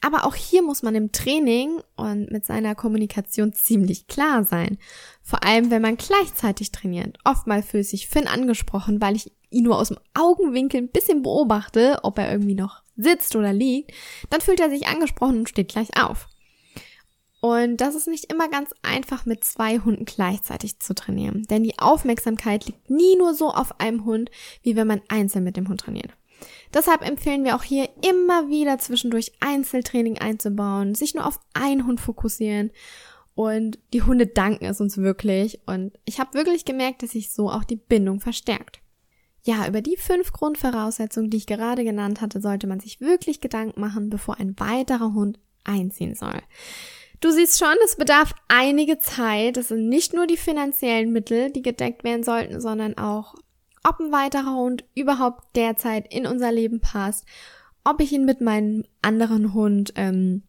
aber 0.01 0.25
auch 0.25 0.35
hier 0.35 0.61
muss 0.61 0.83
man 0.83 0.93
im 0.95 1.11
Training 1.11 1.81
und 1.95 2.31
mit 2.31 2.45
seiner 2.45 2.75
Kommunikation 2.75 3.53
ziemlich 3.53 4.07
klar 4.07 4.43
sein. 4.43 4.77
Vor 5.23 5.43
allem, 5.43 5.71
wenn 5.71 5.81
man 5.81 5.97
gleichzeitig 5.97 6.71
trainiert. 6.71 7.17
Oftmals 7.23 7.65
fühlt 7.67 7.87
sich 7.87 8.07
Finn 8.07 8.27
angesprochen, 8.27 9.01
weil 9.01 9.15
ich 9.15 9.31
ihn 9.49 9.63
nur 9.63 9.79
aus 9.79 9.87
dem 9.87 9.97
Augenwinkel 10.13 10.81
ein 10.81 10.89
bisschen 10.89 11.23
beobachte, 11.23 11.99
ob 12.03 12.19
er 12.19 12.31
irgendwie 12.31 12.55
noch 12.55 12.83
sitzt 12.95 13.35
oder 13.35 13.51
liegt, 13.51 13.91
dann 14.29 14.41
fühlt 14.41 14.59
er 14.59 14.69
sich 14.69 14.87
angesprochen 14.87 15.39
und 15.39 15.49
steht 15.49 15.69
gleich 15.69 15.89
auf. 15.99 16.27
Und 17.41 17.77
das 17.77 17.95
ist 17.95 18.07
nicht 18.07 18.31
immer 18.31 18.49
ganz 18.49 18.71
einfach 18.81 19.25
mit 19.25 19.43
zwei 19.43 19.79
Hunden 19.79 20.05
gleichzeitig 20.05 20.79
zu 20.79 20.95
trainieren, 20.95 21.43
denn 21.43 21.63
die 21.63 21.77
Aufmerksamkeit 21.77 22.65
liegt 22.65 22.89
nie 22.89 23.15
nur 23.17 23.35
so 23.35 23.51
auf 23.51 23.79
einem 23.79 24.05
Hund, 24.05 24.31
wie 24.63 24.75
wenn 24.75 24.87
man 24.87 25.01
einzeln 25.09 25.43
mit 25.43 25.57
dem 25.57 25.67
Hund 25.67 25.81
trainiert. 25.81 26.11
Deshalb 26.73 27.01
empfehlen 27.07 27.43
wir 27.43 27.55
auch 27.55 27.63
hier 27.63 27.89
immer 28.01 28.49
wieder 28.49 28.77
zwischendurch 28.79 29.33
Einzeltraining 29.39 30.17
einzubauen, 30.17 30.95
sich 30.95 31.13
nur 31.13 31.25
auf 31.25 31.39
einen 31.53 31.85
Hund 31.85 32.01
fokussieren 32.01 32.71
und 33.35 33.79
die 33.93 34.01
Hunde 34.01 34.27
danken 34.27 34.65
es 34.65 34.81
uns 34.81 34.97
wirklich 34.97 35.59
und 35.65 35.97
ich 36.05 36.19
habe 36.19 36.33
wirklich 36.33 36.65
gemerkt, 36.65 37.03
dass 37.03 37.11
sich 37.11 37.31
so 37.31 37.51
auch 37.51 37.63
die 37.63 37.75
Bindung 37.75 38.21
verstärkt. 38.21 38.79
Ja, 39.43 39.67
über 39.67 39.81
die 39.81 39.97
fünf 39.97 40.31
Grundvoraussetzungen, 40.31 41.29
die 41.29 41.37
ich 41.37 41.45
gerade 41.45 41.83
genannt 41.83 42.19
hatte, 42.19 42.41
sollte 42.41 42.65
man 42.65 42.79
sich 42.79 42.99
wirklich 42.99 43.41
Gedanken 43.41 43.79
machen, 43.79 44.09
bevor 44.09 44.39
ein 44.39 44.59
weiterer 44.59 45.13
Hund 45.13 45.39
einziehen 45.63 46.15
soll. 46.15 46.41
Du 47.21 47.31
siehst 47.31 47.59
schon, 47.59 47.75
es 47.83 47.95
bedarf 47.95 48.33
einige 48.47 48.99
Zeit. 48.99 49.57
Es 49.57 49.69
sind 49.69 49.87
nicht 49.89 50.13
nur 50.13 50.27
die 50.27 50.37
finanziellen 50.37 51.11
Mittel, 51.11 51.51
die 51.51 51.61
gedeckt 51.61 52.03
werden 52.03 52.23
sollten, 52.23 52.61
sondern 52.61 52.97
auch, 52.97 53.35
ob 53.83 53.99
ein 53.99 54.11
weiterer 54.11 54.55
Hund 54.55 54.83
überhaupt 54.95 55.55
derzeit 55.55 56.13
in 56.13 56.25
unser 56.25 56.51
Leben 56.51 56.81
passt, 56.81 57.25
ob 57.83 58.01
ich 58.01 58.11
ihn 58.11 58.25
mit 58.25 58.41
meinem 58.41 58.83
anderen 59.01 59.53
Hund 59.53 59.93
ähm, 59.95 60.43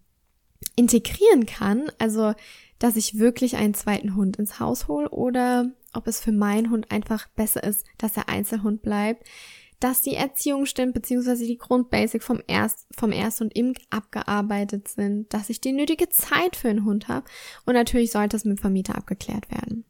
integrieren 0.75 1.47
kann, 1.47 1.91
also 1.99 2.35
dass 2.79 2.97
ich 2.97 3.19
wirklich 3.19 3.57
einen 3.57 3.75
zweiten 3.75 4.17
Hund 4.17 4.37
ins 4.37 4.61
Haus 4.61 4.89
hole 4.89 5.09
oder 5.11 5.71
ob 5.93 6.07
es 6.07 6.21
für 6.21 6.33
meinen 6.33 6.71
Hund 6.71 6.91
einfach 6.91 7.29
besser 7.29 7.63
ist, 7.65 7.87
dass 7.99 8.17
er 8.17 8.29
Einzelhund 8.29 8.83
bleibt, 8.83 9.27
dass 9.81 10.03
die 10.03 10.15
Erziehung 10.15 10.67
stimmt, 10.67 10.95
beziehungsweise 10.95 11.47
die 11.47 11.59
Grundbasic 11.59 12.23
vom 12.23 12.43
Erst, 12.47 12.87
vom 12.97 13.13
Erst 13.13 13.41
und 13.41 13.55
Imk 13.55 13.79
abgearbeitet 13.91 14.89
sind, 14.89 15.33
dass 15.33 15.51
ich 15.51 15.61
die 15.61 15.73
nötige 15.73 16.09
Zeit 16.09 16.57
für 16.57 16.69
einen 16.69 16.85
Hund 16.85 17.09
habe 17.09 17.27
und 17.65 17.75
natürlich 17.75 18.13
sollte 18.13 18.37
es 18.37 18.45
mit 18.45 18.59
dem 18.59 18.61
Vermieter 18.61 18.97
abgeklärt 18.97 19.51
werden. 19.51 19.85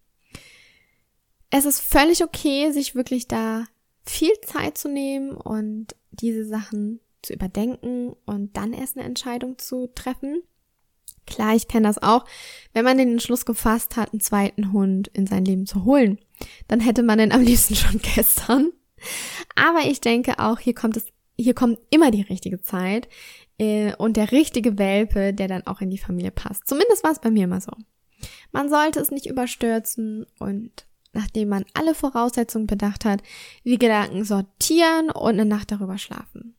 Es 1.50 1.64
ist 1.64 1.80
völlig 1.80 2.24
okay, 2.24 2.72
sich 2.72 2.94
wirklich 2.94 3.28
da 3.28 3.66
viel 4.04 4.32
Zeit 4.44 4.78
zu 4.78 4.88
nehmen 4.88 5.32
und 5.32 5.94
diese 6.10 6.44
Sachen 6.44 7.00
zu 7.22 7.32
überdenken 7.32 8.14
und 8.24 8.56
dann 8.56 8.72
erst 8.72 8.96
eine 8.96 9.06
Entscheidung 9.06 9.58
zu 9.58 9.88
treffen. 9.94 10.42
Klar, 11.26 11.56
ich 11.56 11.66
kenne 11.66 11.88
das 11.88 12.00
auch. 12.02 12.24
Wenn 12.72 12.84
man 12.84 12.98
den 12.98 13.10
Entschluss 13.10 13.44
gefasst 13.44 13.96
hat, 13.96 14.12
einen 14.12 14.20
zweiten 14.20 14.72
Hund 14.72 15.08
in 15.08 15.26
sein 15.26 15.44
Leben 15.44 15.66
zu 15.66 15.84
holen, 15.84 16.18
dann 16.68 16.80
hätte 16.80 17.02
man 17.02 17.18
den 17.18 17.32
am 17.32 17.42
liebsten 17.42 17.74
schon 17.74 18.00
gestern. 18.14 18.72
Aber 19.56 19.80
ich 19.86 20.00
denke 20.00 20.38
auch, 20.38 20.60
hier 20.60 20.74
kommt 20.74 20.96
es, 20.96 21.06
hier 21.36 21.54
kommt 21.54 21.78
immer 21.90 22.10
die 22.10 22.22
richtige 22.22 22.60
Zeit 22.62 23.08
äh, 23.58 23.94
und 23.96 24.16
der 24.16 24.30
richtige 24.30 24.78
Welpe, 24.78 25.34
der 25.34 25.48
dann 25.48 25.66
auch 25.66 25.80
in 25.80 25.90
die 25.90 25.98
Familie 25.98 26.30
passt. 26.30 26.68
Zumindest 26.68 27.02
war 27.02 27.12
es 27.12 27.20
bei 27.20 27.30
mir 27.30 27.44
immer 27.44 27.60
so. 27.60 27.72
Man 28.52 28.68
sollte 28.68 29.00
es 29.00 29.10
nicht 29.10 29.26
überstürzen 29.26 30.26
und 30.38 30.86
nachdem 31.12 31.48
man 31.48 31.64
alle 31.74 31.94
Voraussetzungen 31.94 32.66
bedacht 32.66 33.04
hat, 33.04 33.22
die 33.64 33.78
Gedanken 33.78 34.24
sortieren 34.24 35.10
und 35.10 35.32
eine 35.32 35.46
Nacht 35.46 35.72
darüber 35.72 35.98
schlafen. 35.98 36.54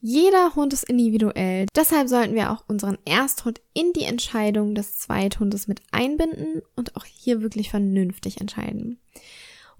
Jeder 0.00 0.54
Hund 0.54 0.72
ist 0.72 0.88
individuell, 0.88 1.66
deshalb 1.74 2.08
sollten 2.08 2.34
wir 2.34 2.52
auch 2.52 2.64
unseren 2.68 2.98
Ersthund 3.04 3.60
in 3.74 3.92
die 3.92 4.04
Entscheidung 4.04 4.74
des 4.74 4.98
Zweithundes 4.98 5.68
mit 5.68 5.82
einbinden 5.90 6.62
und 6.76 6.96
auch 6.96 7.04
hier 7.04 7.42
wirklich 7.42 7.70
vernünftig 7.70 8.40
entscheiden. 8.40 9.00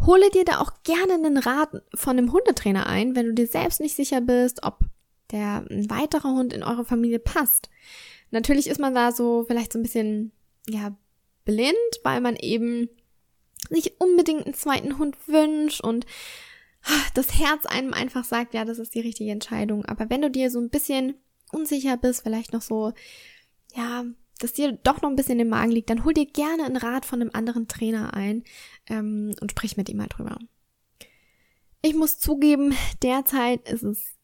Hole 0.04 0.30
dir 0.30 0.44
da 0.44 0.61
auch 0.61 0.72
gerne 0.85 1.14
einen 1.14 1.38
Rat 1.38 1.70
von 1.94 2.18
einem 2.18 2.32
Hundetrainer 2.32 2.87
ein, 2.87 3.16
wenn 3.16 3.26
du 3.26 3.35
dir 3.35 3.46
selbst 3.46 3.80
nicht 3.80 3.96
sicher 3.96 4.20
bist, 4.20 4.62
ob 4.62 4.80
der 5.30 5.64
ein 5.70 5.90
weiterer 5.90 6.35
Hund 6.35 6.52
in 6.52 6.62
eure 6.62 6.85
Familie 6.85 7.18
passt. 7.18 7.70
Natürlich 8.30 8.68
ist 8.68 8.80
man 8.80 8.94
da 8.94 9.12
so 9.12 9.44
vielleicht 9.46 9.72
so 9.72 9.78
ein 9.78 9.82
bisschen, 9.82 10.32
ja, 10.68 10.96
blind, 11.44 11.76
weil 12.02 12.20
man 12.20 12.37
eben 12.37 12.88
sich 13.70 14.00
unbedingt 14.00 14.44
einen 14.44 14.54
zweiten 14.54 14.98
Hund 14.98 15.16
wünscht 15.26 15.80
und 15.80 16.06
das 17.14 17.38
Herz 17.38 17.66
einem 17.66 17.92
einfach 17.92 18.24
sagt, 18.24 18.54
ja, 18.54 18.64
das 18.64 18.78
ist 18.78 18.94
die 18.94 19.00
richtige 19.00 19.32
Entscheidung. 19.32 19.85
Aber 19.87 20.09
wenn 20.11 20.22
du 20.22 20.30
dir 20.30 20.50
so 20.50 20.61
ein 20.61 20.70
bisschen 20.70 21.14
unsicher 21.52 21.96
bist, 21.96 22.22
vielleicht 22.22 22.52
noch 22.52 22.62
so, 22.62 22.92
ja, 23.74 24.04
dass 24.38 24.53
dir 24.53 24.72
doch 24.72 25.03
noch 25.03 25.11
ein 25.11 25.16
bisschen 25.16 25.40
im 25.40 25.49
Magen 25.49 25.72
liegt, 25.72 25.90
dann 25.90 26.05
hol 26.05 26.12
dir 26.12 26.27
gerne 26.27 26.64
einen 26.64 26.77
Rat 26.77 27.07
von 27.07 27.20
einem 27.20 27.31
anderen 27.33 27.68
Trainer 27.68 28.14
ein 28.14 28.44
ähm, 28.88 29.35
und 29.40 29.51
sprich 29.51 29.77
mit 29.77 29.88
ihm 29.88 29.99
mal 29.99 30.09
drüber. 30.09 30.38
Ich 31.83 31.94
muss 31.94 32.18
zugeben, 32.18 32.75
derzeit 33.03 33.68
ist 33.68 33.83
es 33.83 34.16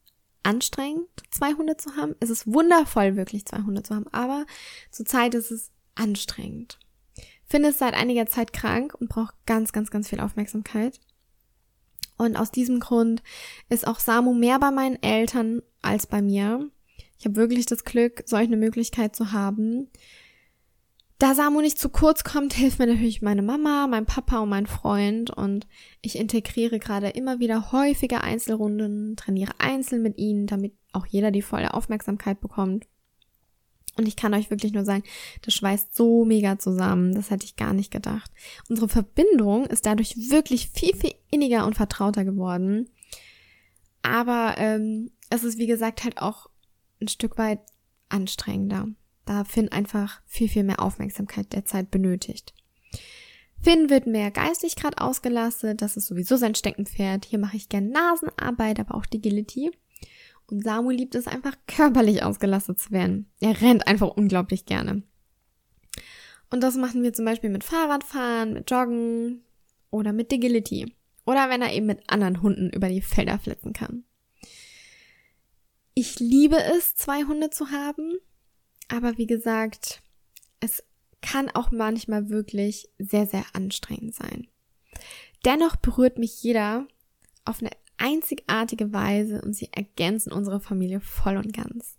anstrengend, 0.43 1.07
zwei 1.31 1.53
Hunde 1.53 1.77
zu 1.77 1.95
haben. 1.95 2.15
Es 2.19 2.29
ist 2.29 2.45
wundervoll, 2.45 3.15
wirklich 3.15 3.45
zwei 3.45 3.59
Hunde 3.63 3.83
zu 3.83 3.95
haben, 3.95 4.07
aber 4.11 4.45
zurzeit 4.91 5.33
ist 5.33 5.51
es 5.51 5.71
anstrengend. 5.95 6.79
Finn 7.45 7.63
ist 7.63 7.79
seit 7.79 7.93
einiger 7.93 8.25
Zeit 8.25 8.51
krank 8.51 8.95
und 8.99 9.09
braucht 9.09 9.35
ganz, 9.45 9.71
ganz, 9.71 9.91
ganz 9.91 10.09
viel 10.09 10.19
Aufmerksamkeit. 10.19 10.99
Und 12.17 12.35
aus 12.35 12.51
diesem 12.51 12.79
Grund 12.79 13.23
ist 13.69 13.87
auch 13.87 13.99
Samu 13.99 14.33
mehr 14.33 14.59
bei 14.59 14.71
meinen 14.71 15.01
Eltern 15.01 15.61
als 15.81 16.07
bei 16.07 16.21
mir. 16.21 16.69
Ich 17.23 17.25
habe 17.25 17.37
wirklich 17.37 17.65
das 17.65 17.85
Glück, 17.85 18.21
solch 18.25 18.47
eine 18.47 18.57
Möglichkeit 18.57 19.15
zu 19.15 19.31
haben. 19.31 19.87
Da 21.19 21.33
Samu 21.33 21.61
nicht 21.61 21.79
zu 21.79 21.87
kurz 21.87 22.25
kommt, 22.25 22.53
hilft 22.53 22.79
mir 22.79 22.87
natürlich 22.87 23.21
meine 23.21 23.41
Mama, 23.41 23.87
mein 23.87 24.05
Papa 24.05 24.39
und 24.39 24.49
mein 24.49 24.67
Freund 24.67 25.29
und 25.29 25.65
ich 26.01 26.17
integriere 26.17 26.79
gerade 26.79 27.07
immer 27.07 27.39
wieder 27.39 27.71
häufige 27.71 28.19
Einzelrunden, 28.19 29.15
trainiere 29.15 29.53
einzeln 29.59 30.01
mit 30.01 30.17
ihnen, 30.17 30.47
damit 30.47 30.73
auch 30.91 31.05
jeder 31.05 31.31
die 31.31 31.41
volle 31.41 31.73
Aufmerksamkeit 31.73 32.41
bekommt. 32.41 32.87
Und 33.95 34.05
ich 34.05 34.17
kann 34.17 34.33
euch 34.33 34.49
wirklich 34.49 34.73
nur 34.73 34.83
sagen, 34.83 35.03
das 35.43 35.53
schweißt 35.53 35.95
so 35.95 36.25
mega 36.25 36.59
zusammen. 36.59 37.15
Das 37.15 37.29
hätte 37.29 37.45
ich 37.45 37.55
gar 37.55 37.73
nicht 37.73 37.91
gedacht. 37.91 38.31
Unsere 38.67 38.89
Verbindung 38.89 39.65
ist 39.67 39.85
dadurch 39.85 40.29
wirklich 40.29 40.71
viel, 40.71 40.93
viel 40.93 41.13
inniger 41.31 41.65
und 41.65 41.75
vertrauter 41.75 42.25
geworden. 42.25 42.89
Aber 44.01 44.55
ähm, 44.57 45.11
es 45.29 45.45
ist, 45.45 45.57
wie 45.57 45.67
gesagt, 45.67 46.03
halt 46.03 46.17
auch 46.17 46.49
ein 47.03 47.07
Stück 47.07 47.37
weit 47.37 47.59
anstrengender. 48.09 48.87
Da 49.25 49.43
Finn 49.43 49.71
einfach 49.71 50.21
viel, 50.25 50.49
viel 50.49 50.63
mehr 50.63 50.81
Aufmerksamkeit 50.81 51.53
derzeit 51.53 51.91
benötigt. 51.91 52.53
Finn 53.61 53.89
wird 53.89 54.07
mehr 54.07 54.29
geistig 54.29 54.75
gerade 54.75 54.97
ausgelastet, 54.97 55.81
das 55.81 55.95
ist 55.95 56.07
sowieso 56.07 56.35
sein 56.35 56.55
Steckenpferd. 56.55 57.25
Hier 57.25 57.39
mache 57.39 57.55
ich 57.55 57.69
gern 57.69 57.89
Nasenarbeit, 57.89 58.79
aber 58.79 58.95
auch 58.95 59.05
Agility. 59.13 59.71
Und 60.47 60.63
Samu 60.63 60.89
liebt 60.89 61.15
es 61.15 61.27
einfach 61.27 61.55
körperlich 61.67 62.23
ausgelastet 62.23 62.79
zu 62.79 62.91
werden. 62.91 63.31
Er 63.39 63.61
rennt 63.61 63.87
einfach 63.87 64.09
unglaublich 64.09 64.65
gerne. 64.65 65.03
Und 66.49 66.61
das 66.61 66.75
machen 66.75 67.03
wir 67.03 67.13
zum 67.13 67.25
Beispiel 67.25 67.49
mit 67.49 67.63
Fahrradfahren, 67.63 68.53
mit 68.53 68.69
Joggen 68.69 69.43
oder 69.89 70.11
mit 70.11 70.31
Agility. 70.31 70.93
Oder 71.25 71.49
wenn 71.49 71.61
er 71.61 71.73
eben 71.73 71.85
mit 71.85 72.01
anderen 72.07 72.41
Hunden 72.41 72.69
über 72.69 72.89
die 72.89 73.01
Felder 73.01 73.39
flitzen 73.39 73.71
kann. 73.71 74.03
Ich 75.93 76.19
liebe 76.19 76.57
es, 76.57 76.95
zwei 76.95 77.23
Hunde 77.23 77.49
zu 77.49 77.71
haben, 77.71 78.17
aber 78.87 79.17
wie 79.17 79.27
gesagt, 79.27 80.01
es 80.59 80.83
kann 81.21 81.49
auch 81.51 81.71
manchmal 81.71 82.29
wirklich 82.29 82.89
sehr, 82.97 83.27
sehr 83.27 83.45
anstrengend 83.53 84.15
sein. 84.15 84.47
Dennoch 85.45 85.75
berührt 85.75 86.17
mich 86.17 86.41
jeder 86.41 86.87
auf 87.45 87.61
eine 87.61 87.71
einzigartige 87.97 88.91
Weise 88.91 89.41
und 89.41 89.53
sie 89.53 89.69
ergänzen 89.71 90.31
unsere 90.31 90.59
Familie 90.59 90.99
voll 90.99 91.37
und 91.37 91.53
ganz. 91.53 91.97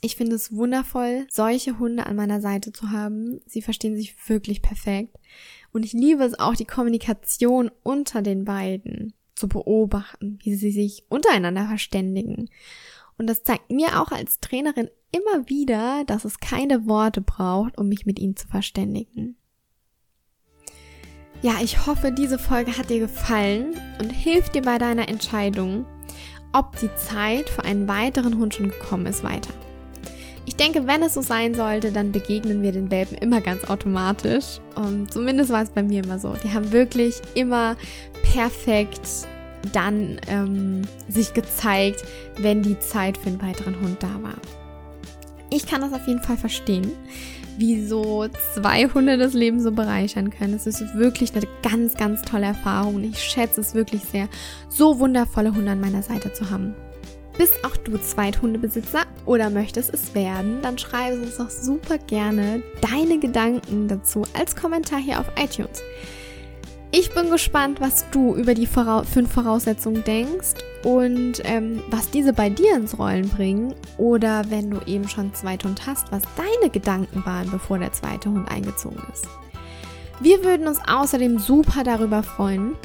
Ich 0.00 0.16
finde 0.16 0.36
es 0.36 0.52
wundervoll, 0.52 1.26
solche 1.30 1.78
Hunde 1.78 2.04
an 2.04 2.16
meiner 2.16 2.40
Seite 2.42 2.72
zu 2.72 2.90
haben. 2.90 3.40
Sie 3.46 3.62
verstehen 3.62 3.96
sich 3.96 4.28
wirklich 4.28 4.60
perfekt. 4.60 5.16
Und 5.72 5.82
ich 5.84 5.94
liebe 5.94 6.22
es 6.24 6.38
auch, 6.38 6.54
die 6.54 6.66
Kommunikation 6.66 7.70
unter 7.82 8.20
den 8.20 8.44
beiden 8.44 9.14
zu 9.34 9.48
beobachten, 9.48 10.38
wie 10.42 10.54
sie 10.54 10.70
sich 10.70 11.04
untereinander 11.08 11.66
verständigen. 11.66 12.48
Und 13.18 13.28
das 13.28 13.44
zeigt 13.44 13.70
mir 13.70 14.00
auch 14.00 14.10
als 14.10 14.40
Trainerin 14.40 14.88
immer 15.12 15.48
wieder, 15.48 16.04
dass 16.06 16.24
es 16.24 16.40
keine 16.40 16.86
Worte 16.86 17.20
braucht, 17.20 17.78
um 17.78 17.88
mich 17.88 18.06
mit 18.06 18.18
ihnen 18.18 18.36
zu 18.36 18.48
verständigen. 18.48 19.36
Ja, 21.42 21.58
ich 21.62 21.86
hoffe, 21.86 22.10
diese 22.10 22.38
Folge 22.38 22.76
hat 22.78 22.90
dir 22.90 23.00
gefallen 23.00 23.76
und 24.00 24.10
hilft 24.10 24.54
dir 24.54 24.62
bei 24.62 24.78
deiner 24.78 25.08
Entscheidung, 25.08 25.84
ob 26.52 26.78
die 26.78 26.90
Zeit 26.96 27.50
für 27.50 27.64
einen 27.64 27.86
weiteren 27.86 28.38
Hund 28.38 28.54
schon 28.54 28.70
gekommen 28.70 29.06
ist, 29.06 29.22
weiter. 29.22 29.52
Ich 30.46 30.56
denke, 30.56 30.86
wenn 30.86 31.02
es 31.02 31.14
so 31.14 31.22
sein 31.22 31.54
sollte, 31.54 31.90
dann 31.90 32.12
begegnen 32.12 32.62
wir 32.62 32.72
den 32.72 32.90
Welpen 32.90 33.16
immer 33.18 33.40
ganz 33.40 33.64
automatisch. 33.64 34.60
Und 34.74 35.12
zumindest 35.12 35.50
war 35.50 35.62
es 35.62 35.70
bei 35.70 35.82
mir 35.82 36.04
immer 36.04 36.18
so. 36.18 36.34
Die 36.44 36.52
haben 36.52 36.70
wirklich 36.70 37.14
immer 37.34 37.76
perfekt 38.34 39.26
dann 39.72 40.20
ähm, 40.28 40.82
sich 41.08 41.32
gezeigt, 41.32 42.04
wenn 42.38 42.62
die 42.62 42.78
Zeit 42.78 43.16
für 43.16 43.28
einen 43.28 43.40
weiteren 43.40 43.80
Hund 43.80 44.02
da 44.02 44.22
war. 44.22 44.36
Ich 45.50 45.66
kann 45.66 45.80
das 45.80 45.92
auf 45.92 46.06
jeden 46.06 46.22
Fall 46.22 46.36
verstehen, 46.36 46.90
wie 47.56 47.86
so 47.86 48.26
zwei 48.54 48.86
Hunde 48.88 49.16
das 49.16 49.32
Leben 49.32 49.60
so 49.60 49.72
bereichern 49.72 50.30
können. 50.30 50.54
Es 50.54 50.66
ist 50.66 50.94
wirklich 50.94 51.34
eine 51.34 51.46
ganz, 51.62 51.94
ganz 51.94 52.22
tolle 52.22 52.46
Erfahrung 52.46 52.96
und 52.96 53.04
ich 53.04 53.22
schätze 53.22 53.60
es 53.60 53.74
wirklich 53.74 54.02
sehr, 54.02 54.28
so 54.68 54.98
wundervolle 54.98 55.54
Hunde 55.54 55.70
an 55.70 55.80
meiner 55.80 56.02
Seite 56.02 56.32
zu 56.32 56.50
haben. 56.50 56.74
Bist 57.36 57.64
auch 57.64 57.76
du 57.76 57.98
Zweithundebesitzer 57.98 59.04
oder 59.26 59.50
möchtest 59.50 59.92
es 59.92 60.14
werden, 60.14 60.60
dann 60.62 60.78
schreibe 60.78 61.20
uns 61.20 61.36
doch 61.36 61.50
super 61.50 61.98
gerne 61.98 62.62
deine 62.80 63.18
Gedanken 63.18 63.88
dazu 63.88 64.24
als 64.38 64.54
Kommentar 64.54 65.00
hier 65.00 65.18
auf 65.18 65.26
iTunes. 65.36 65.82
Ich 66.92 67.12
bin 67.12 67.28
gespannt, 67.28 67.80
was 67.80 68.08
du 68.12 68.36
über 68.36 68.54
die 68.54 68.68
Vora 68.68 69.02
fünf 69.02 69.32
Voraussetzungen 69.32 70.04
denkst 70.04 70.54
und 70.84 71.42
ähm, 71.42 71.82
was 71.90 72.10
diese 72.10 72.32
bei 72.32 72.50
dir 72.50 72.76
ins 72.76 72.96
Rollen 72.96 73.28
bringen. 73.28 73.74
Oder 73.98 74.44
wenn 74.48 74.70
du 74.70 74.78
eben 74.86 75.08
schon 75.08 75.34
zweiten 75.34 75.70
Hund 75.70 75.88
hast, 75.88 76.12
was 76.12 76.22
deine 76.36 76.70
Gedanken 76.70 77.26
waren, 77.26 77.50
bevor 77.50 77.80
der 77.80 77.92
zweite 77.92 78.30
Hund 78.30 78.48
eingezogen 78.48 79.02
ist. 79.12 79.26
Wir 80.20 80.44
würden 80.44 80.68
uns 80.68 80.78
außerdem 80.86 81.40
super 81.40 81.82
darüber 81.82 82.22
freuen, 82.22 82.76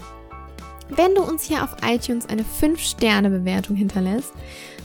wenn 0.89 1.15
du 1.15 1.21
uns 1.21 1.43
hier 1.43 1.63
auf 1.63 1.75
iTunes 1.85 2.27
eine 2.27 2.43
5-Sterne-Bewertung 2.43 3.75
hinterlässt. 3.75 4.33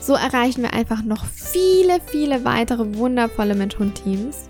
So 0.00 0.14
erreichen 0.14 0.62
wir 0.62 0.74
einfach 0.74 1.02
noch 1.02 1.24
viele, 1.24 1.98
viele 2.06 2.44
weitere 2.44 2.96
wundervolle 2.96 3.54
Mensch-Hund-Teams. 3.54 4.48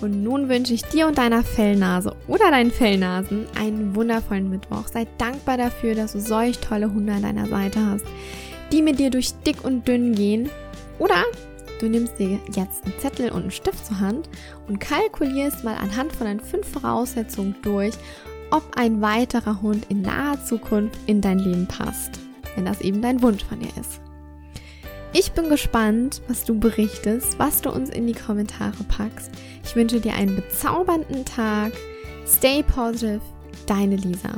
Und 0.00 0.22
nun 0.22 0.48
wünsche 0.48 0.74
ich 0.74 0.82
dir 0.84 1.06
und 1.06 1.18
deiner 1.18 1.42
Fellnase 1.42 2.14
oder 2.26 2.50
deinen 2.50 2.70
Fellnasen 2.70 3.46
einen 3.58 3.94
wundervollen 3.94 4.50
Mittwoch. 4.50 4.86
Sei 4.92 5.06
dankbar 5.18 5.56
dafür, 5.56 5.94
dass 5.94 6.12
du 6.12 6.20
solch 6.20 6.58
tolle 6.58 6.92
Hunde 6.92 7.12
an 7.12 7.22
deiner 7.22 7.46
Seite 7.46 7.80
hast, 7.86 8.04
die 8.72 8.82
mit 8.82 8.98
dir 8.98 9.10
durch 9.10 9.32
dick 9.46 9.64
und 9.64 9.86
dünn 9.86 10.14
gehen. 10.14 10.50
Oder 10.98 11.24
du 11.80 11.88
nimmst 11.88 12.18
dir 12.18 12.40
jetzt 12.54 12.84
einen 12.84 12.98
Zettel 12.98 13.30
und 13.30 13.42
einen 13.42 13.50
Stift 13.50 13.86
zur 13.86 14.00
Hand 14.00 14.28
und 14.68 14.80
kalkulierst 14.80 15.64
mal 15.64 15.76
anhand 15.76 16.12
von 16.12 16.26
den 16.26 16.40
fünf 16.40 16.66
Voraussetzungen 16.68 17.54
durch, 17.62 17.94
ob 18.54 18.76
ein 18.76 19.02
weiterer 19.02 19.60
Hund 19.62 19.86
in 19.88 20.02
naher 20.02 20.38
Zukunft 20.44 20.96
in 21.06 21.20
dein 21.20 21.40
Leben 21.40 21.66
passt, 21.66 22.20
wenn 22.54 22.64
das 22.64 22.80
eben 22.82 23.02
dein 23.02 23.20
Wunsch 23.20 23.42
von 23.42 23.58
dir 23.58 23.70
ist. 23.80 24.00
Ich 25.12 25.32
bin 25.32 25.48
gespannt, 25.48 26.22
was 26.28 26.44
du 26.44 26.58
berichtest, 26.58 27.36
was 27.40 27.62
du 27.62 27.70
uns 27.70 27.90
in 27.90 28.06
die 28.06 28.14
Kommentare 28.14 28.84
packst. 28.86 29.32
Ich 29.64 29.74
wünsche 29.74 30.00
dir 30.00 30.14
einen 30.14 30.36
bezaubernden 30.36 31.24
Tag. 31.24 31.72
Stay 32.28 32.62
positive, 32.62 33.20
deine 33.66 33.96
Lisa. 33.96 34.30